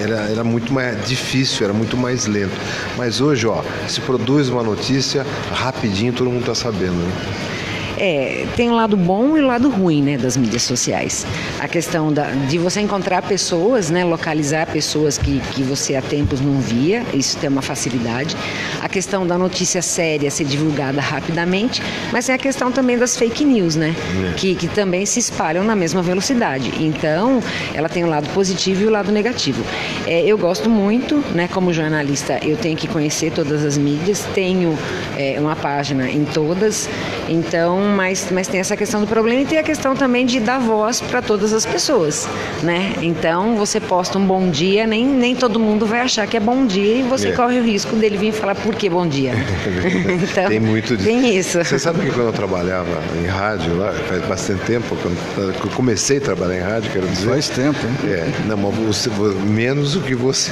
[0.00, 2.54] era, era muito mais difícil, era muito mais lento.
[2.96, 6.92] Mas hoje, ó, se produz uma notícia, rapidinho todo mundo está sabendo.
[6.92, 7.59] Né?
[8.02, 11.26] É, tem um lado bom e o lado ruim, né, das mídias sociais.
[11.60, 16.40] A questão da, de você encontrar pessoas, né, localizar pessoas que, que você há tempos
[16.40, 18.34] não via, isso tem uma facilidade.
[18.80, 23.44] A questão da notícia séria ser divulgada rapidamente, mas tem a questão também das fake
[23.44, 23.94] news, né,
[24.30, 24.32] É.
[24.32, 26.72] que, que também se espalham na mesma velocidade.
[26.80, 27.42] Então,
[27.74, 29.62] ela tem o lado positivo e o lado negativo.
[30.06, 34.78] É, eu gosto muito, né, como jornalista, eu tenho que conhecer todas as mídias, tenho
[35.18, 36.88] é, uma página em todas,
[37.28, 40.58] então, mas, mas tem essa questão do problema e tem a questão também de dar
[40.58, 42.28] voz para todas as pessoas,
[42.62, 42.94] né?
[43.02, 46.64] Então, você posta um bom dia, nem, nem todo mundo vai achar que é bom
[46.66, 47.32] dia e você É.
[47.32, 49.32] corre o risco dele vir falar por que bom dia.
[50.22, 51.08] então, tem muito disso.
[51.08, 51.58] tem isso.
[51.62, 52.88] Você sabe que quando eu trabalhava
[53.22, 57.28] em rádio, lá, faz bastante tempo, quando eu comecei a trabalhar em rádio, quero dizer.
[57.28, 58.10] Faz tempo, hein?
[58.12, 59.10] É, não, mas você,
[59.46, 60.50] menos do que você.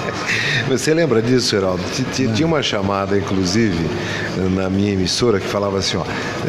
[0.68, 1.82] você lembra disso, Geraldo?
[1.94, 3.78] Ti- ti- Tinha uma chamada, inclusive,
[4.54, 6.04] na minha emissora, que falava assim, ó,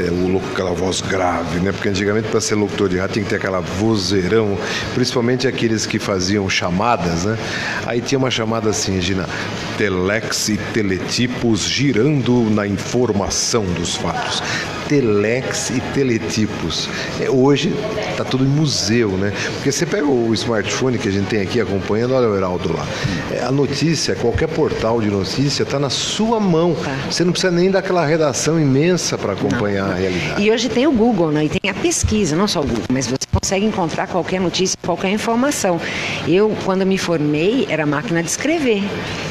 [0.07, 1.71] é, o louco, aquela voz grave, né?
[1.71, 4.57] Porque antigamente, para ser locutor de rádio, tinha que ter aquela vozeirão,
[4.93, 7.37] principalmente aqueles que faziam chamadas, né?
[7.85, 9.27] Aí tinha uma chamada assim, Regina,
[9.77, 14.41] telex e teletipos girando na informação dos fatos.
[14.87, 16.89] Telex e teletipos.
[17.21, 17.73] É, hoje
[18.09, 19.31] está tudo em museu, né?
[19.55, 22.85] Porque você pega o smartphone que a gente tem aqui acompanhando, olha o Heraldo lá.
[23.31, 26.75] É, a notícia, qualquer portal de notícia está na sua mão.
[27.09, 30.41] Você não precisa nem daquela redação imensa para acompanhar realidade.
[30.41, 31.45] E hoje tem o Google, né?
[31.45, 35.09] E tem a pesquisa, não só o Google, mas você consegue encontrar qualquer notícia, qualquer
[35.09, 35.79] informação.
[36.27, 38.83] Eu, quando me formei, era máquina de escrever.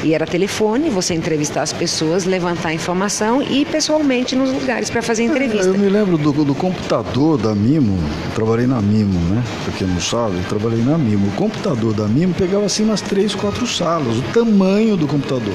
[0.03, 4.89] E era telefone, você entrevistar as pessoas, levantar a informação e ir pessoalmente nos lugares
[4.89, 5.67] para fazer entrevista.
[5.67, 9.43] Eu me lembro do, do computador da Mimo, eu trabalhei na Mimo, né?
[9.63, 11.27] Pra quem não sabe, eu trabalhei na Mimo.
[11.27, 15.53] O computador da Mimo pegava assim umas três, quatro salas, o tamanho do computador.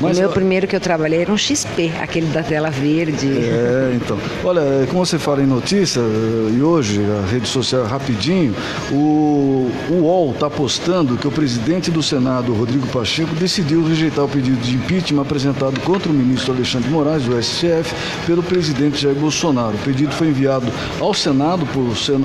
[0.00, 3.28] o meu primeiro que eu trabalhei era um XP, aquele da tela verde.
[3.28, 4.18] É, então.
[4.44, 8.54] Olha, como você fala em notícia, e hoje a rede social, rapidinho.
[8.90, 14.60] O, UOL está postando que o presidente do Senado, Rodrigo Pacheco, decidiu rejeitar o pedido
[14.60, 17.94] de impeachment apresentado contra o ministro Alexandre Moraes, do STF,
[18.26, 19.74] pelo presidente Jair Bolsonaro.
[19.74, 20.66] O pedido foi enviado
[21.00, 21.84] ao Senado por,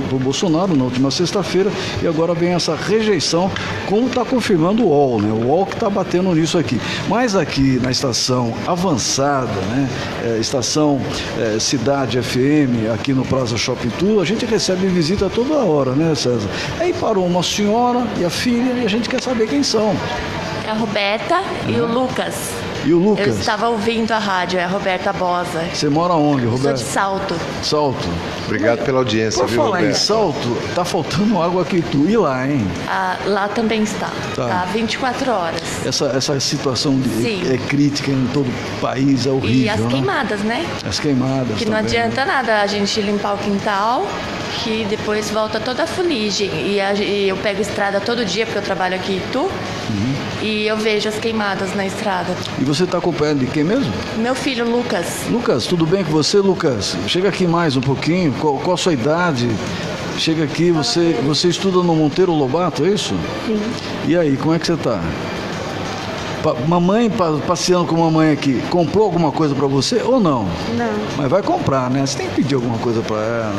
[0.09, 3.51] por Bolsonaro na última sexta-feira e agora vem essa rejeição,
[3.87, 5.31] como está confirmando o UOL, né?
[5.31, 6.79] O UOL que está batendo nisso aqui.
[7.07, 9.89] Mas aqui na estação avançada, né?
[10.23, 10.99] É, estação
[11.37, 16.13] é, Cidade FM, aqui no Praça Shopping Tour, a gente recebe visita toda hora, né,
[16.13, 16.49] César?
[16.79, 19.95] Aí parou uma senhora e a filha e a gente quer saber quem são.
[20.65, 22.56] É a Roberta e o Lucas.
[22.87, 23.27] E o Lucas?
[23.27, 25.61] Eu estava ouvindo a rádio, é a Roberta Bosa.
[25.73, 26.77] Você mora onde, Sou Roberto?
[26.77, 27.35] de Salto.
[27.61, 28.07] Salto.
[28.45, 29.97] Obrigado pela audiência, Por viu, falar em Roberto?
[29.99, 32.05] Salto, tá faltando água aqui tu.
[32.07, 32.65] E lá, hein?
[32.87, 34.09] Ah, lá também está.
[34.37, 34.47] Tá.
[34.47, 35.61] Tá 24 horas.
[35.85, 39.89] Essa, essa situação de, é crítica em todo o país, é horrível, E as né?
[39.89, 40.65] queimadas, né?
[40.87, 41.87] As queimadas Que não também.
[41.87, 44.07] adianta nada a gente limpar o quintal,
[44.63, 46.49] que depois volta toda a fuligem.
[46.71, 49.39] E, a- e eu pego estrada todo dia, porque eu trabalho aqui em Itu,
[49.89, 50.15] Uhum.
[50.47, 52.33] E eu vejo as queimadas na estrada.
[52.57, 53.91] E você está acompanhando de quem mesmo?
[54.17, 56.95] Meu filho, Lucas, Lucas, tudo bem com você, Lucas?
[57.05, 58.33] Chega aqui mais um pouquinho.
[58.39, 59.49] Qual, qual a sua idade?
[60.17, 63.13] Chega aqui, você, você estuda no Monteiro Lobato, é isso?
[63.45, 63.61] Sim.
[64.07, 65.01] E aí, como é que você está?
[66.53, 70.43] Mamãe, pa- passeando com a mamãe aqui, comprou alguma coisa para você ou não?
[70.77, 70.89] Não.
[71.17, 72.05] Mas vai comprar, né?
[72.05, 73.53] Você tem que pedir alguma coisa para ela.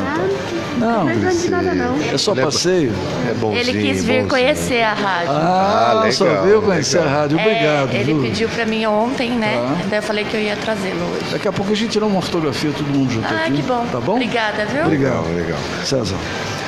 [0.77, 1.95] não, não precisa nada, não.
[2.13, 2.93] É só é- passeio?
[3.29, 3.59] É bonzinho.
[3.59, 4.27] ele quis vir bonzinho.
[4.29, 5.31] conhecer a rádio.
[5.31, 7.13] Ah, Ah, só legal, veio conhecer legal.
[7.13, 7.37] a rádio.
[7.39, 8.21] Obrigado, É, ele viu?
[8.21, 9.57] pediu pra mim ontem, né?
[9.61, 9.85] Tá.
[9.89, 11.31] Daí eu falei que eu ia trazê-lo hoje.
[11.33, 13.53] Daqui a pouco a gente tira uma fotografia, todo mundo junto Ah, aqui.
[13.53, 13.85] que bom.
[13.91, 14.13] Tá bom?
[14.13, 14.83] Obrigada, viu?
[14.85, 15.27] Obrigado.
[15.27, 15.59] Legal, legal.
[15.83, 16.15] César.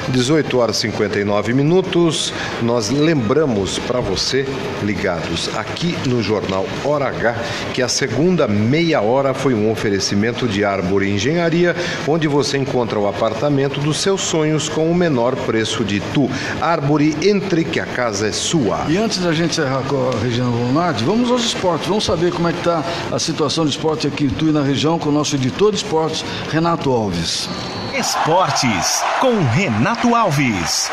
[0.09, 2.33] 18 horas e 59 minutos.
[2.61, 4.45] Nós lembramos para você,
[4.83, 7.35] ligados aqui no Jornal Hora H,
[7.73, 11.75] que a segunda meia hora foi um oferecimento de Árvore Engenharia,
[12.07, 16.29] onde você encontra o apartamento dos seus sonhos com o menor preço de tu.
[16.59, 18.85] Árvore, entre que a casa é sua.
[18.89, 21.87] E antes da gente encerrar com a Regina Lunardi, vamos aos esportes.
[21.87, 24.63] Vamos saber como é que está a situação de esporte aqui em Itu e na
[24.63, 27.49] região com o nosso editor de esportes, Renato Alves.
[28.01, 30.89] Esportes com Renato Alves.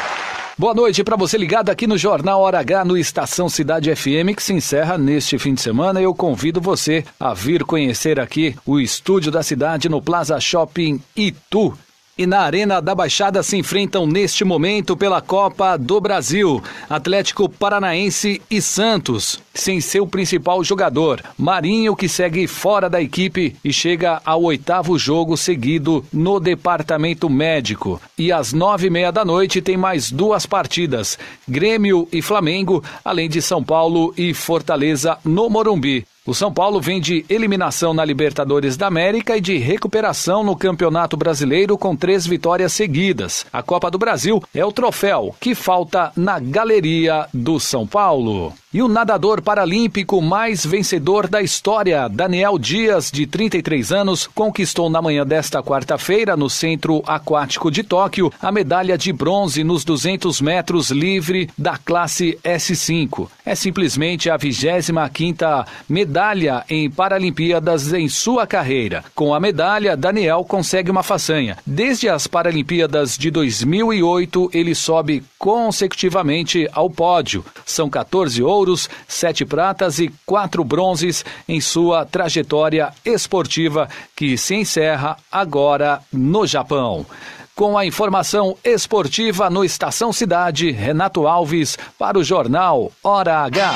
[0.58, 4.42] Boa noite para você ligado aqui no Jornal Hora H no Estação Cidade FM que
[4.42, 6.02] se encerra neste fim de semana.
[6.02, 11.72] Eu convido você a vir conhecer aqui o estúdio da cidade no Plaza Shopping Itu.
[12.18, 16.60] E na Arena da Baixada se enfrentam neste momento pela Copa do Brasil
[16.90, 23.72] Atlético Paranaense e Santos, sem seu principal jogador, Marinho, que segue fora da equipe e
[23.72, 28.00] chega ao oitavo jogo seguido no departamento médico.
[28.18, 31.16] E às nove e meia da noite tem mais duas partidas:
[31.46, 36.04] Grêmio e Flamengo, além de São Paulo e Fortaleza no Morumbi.
[36.28, 41.16] O São Paulo vem de eliminação na Libertadores da América e de recuperação no Campeonato
[41.16, 43.46] Brasileiro com três vitórias seguidas.
[43.50, 48.52] A Copa do Brasil é o troféu que falta na galeria do São Paulo.
[48.70, 55.00] E o nadador paralímpico mais vencedor da história, Daniel Dias, de 33 anos, conquistou na
[55.00, 60.90] manhã desta quarta-feira, no Centro Aquático de Tóquio, a medalha de bronze nos 200 metros
[60.90, 63.30] livre da classe S5.
[63.42, 69.02] É simplesmente a 25ª medalha em Paralimpíadas em sua carreira.
[69.14, 71.56] Com a medalha, Daniel consegue uma façanha.
[71.64, 77.42] Desde as Paralimpíadas de 2008, ele sobe consecutivamente ao pódio.
[77.64, 85.16] São 14 ouros, 7 pratas e 4 bronzes em sua trajetória esportiva que se encerra
[85.30, 87.06] agora no Japão.
[87.54, 93.74] Com a informação esportiva no Estação Cidade, Renato Alves para o jornal Hora H.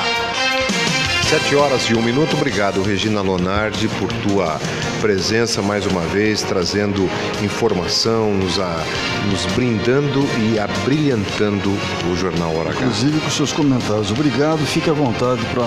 [1.23, 2.35] 7 horas e um minuto.
[2.35, 4.59] Obrigado, Regina Lonardi, por tua
[5.01, 7.09] presença mais uma vez, trazendo
[7.43, 8.83] informação, nos, a,
[9.29, 11.71] nos brindando e abrilhantando
[12.11, 12.79] o Jornal Hora H.
[12.79, 14.11] Inclusive com seus comentários.
[14.11, 15.65] Obrigado, fique à vontade para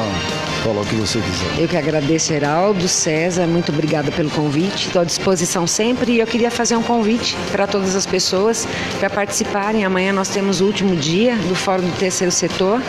[0.63, 1.63] falar o que você quiser.
[1.63, 4.87] Eu que agradeço, Heraldo, César, muito obrigada pelo convite.
[4.87, 8.67] Estou à disposição sempre e eu queria fazer um convite para todas as pessoas
[8.99, 9.85] para participarem.
[9.85, 12.81] Amanhã nós temos o último dia do Fórum do Terceiro Setor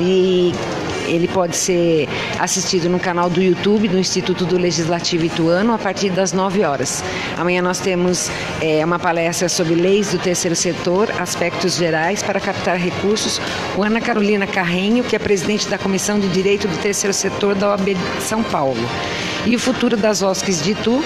[0.00, 0.52] e
[1.06, 6.10] ele pode ser assistido no canal do YouTube do Instituto do Legislativo Ituano a partir
[6.10, 7.02] das 9 horas.
[7.36, 8.30] Amanhã nós temos
[8.60, 13.40] é, uma palestra sobre leis do terceiro setor, aspectos gerais para captar recursos,
[13.74, 17.70] com Ana Carolina Carrenho, que é presidente da Comissão de Direito do Terceiro Setor da
[17.70, 18.80] OAB de São Paulo.
[19.46, 21.04] E o futuro das OSCs de Itu,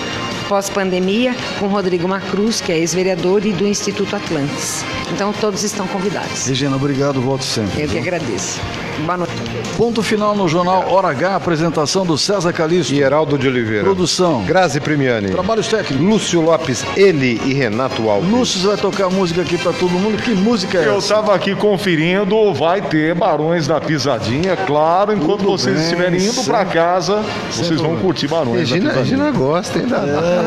[0.50, 4.84] pós-pandemia com Rodrigo Macruz, que é ex-vereador e do Instituto Atlantis.
[5.12, 6.44] Então todos estão convidados.
[6.44, 7.82] Regina, obrigado, volte sempre.
[7.82, 8.58] Eu que agradeço.
[9.06, 9.32] Boa noite.
[9.78, 12.92] Ponto final no jornal Hora H, apresentação do César Calixto.
[12.92, 13.84] E Heraldo de Oliveira.
[13.84, 14.44] Produção.
[14.44, 15.30] Grazi Primiani.
[15.30, 16.06] Trabalhos técnicos.
[16.06, 18.28] Lúcio Lopes, ele e Renato Alves.
[18.30, 20.20] Lúcio vai tocar música aqui pra todo mundo.
[20.20, 21.14] Que música é Eu essa?
[21.14, 26.44] estava aqui conferindo, vai ter Barões da Pisadinha, claro, enquanto Tudo vocês bem, estiverem indo
[26.44, 29.24] para casa, vocês vão curtir Barões Regina, da Pisadinha.
[29.24, 29.86] Regina gosta, hein?
[29.86, 29.96] Da...
[29.96, 30.39] É,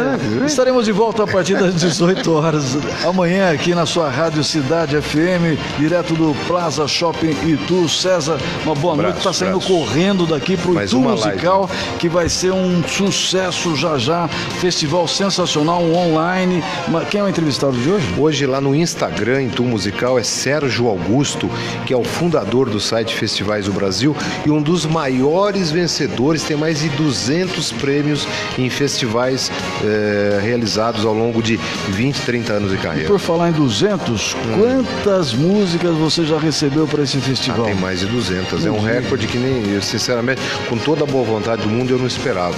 [0.45, 5.59] estaremos de volta a partir das 18 horas amanhã aqui na sua Rádio Cidade FM,
[5.77, 7.87] direto do Plaza Shopping Itu.
[7.87, 9.27] César, uma boa Abraço, noite.
[9.27, 11.69] Está saindo correndo daqui pro Mais Itu Musical,
[11.99, 14.27] que vai ser um sucesso já já.
[14.59, 16.63] Festival sensacional, um online.
[17.09, 18.05] Quem é o entrevistado de hoje?
[18.17, 21.49] Hoje lá no Instagram, em Tu Musical, é Sérgio Augusto,
[21.85, 24.15] que é o fundador do site Festivais do Brasil
[24.45, 28.27] e um dos maiores vencedores, tem mais de 200 prêmios
[28.57, 29.51] em festivais
[29.83, 31.59] eh, realizados ao longo de
[31.89, 33.07] 20, 30 anos de carreira.
[33.07, 37.63] Por falar em 200, quantas músicas você já recebeu para esse festival?
[37.63, 38.65] Ah, tem mais de 200.
[38.65, 41.99] É um recorde que nem, eu, sinceramente, com toda a boa vontade do mundo, eu
[41.99, 42.55] não esperava.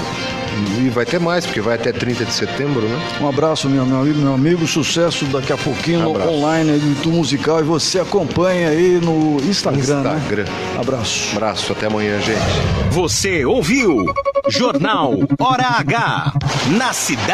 [0.80, 2.98] E vai ter mais, porque vai até 30 de setembro, né?
[3.20, 4.66] Um abraço, meu, meu amigo, meu amigo.
[4.66, 6.30] Sucesso daqui a pouquinho no Abraço.
[6.32, 7.60] online aí do Itu Musical.
[7.60, 10.16] E você acompanha aí no Instagram, né?
[10.16, 10.46] Instagram.
[10.80, 11.36] Abraço.
[11.36, 12.40] Abraço, até amanhã, gente.
[12.92, 14.06] Você ouviu
[14.50, 16.34] Jornal Hora H
[16.78, 17.26] na cidade.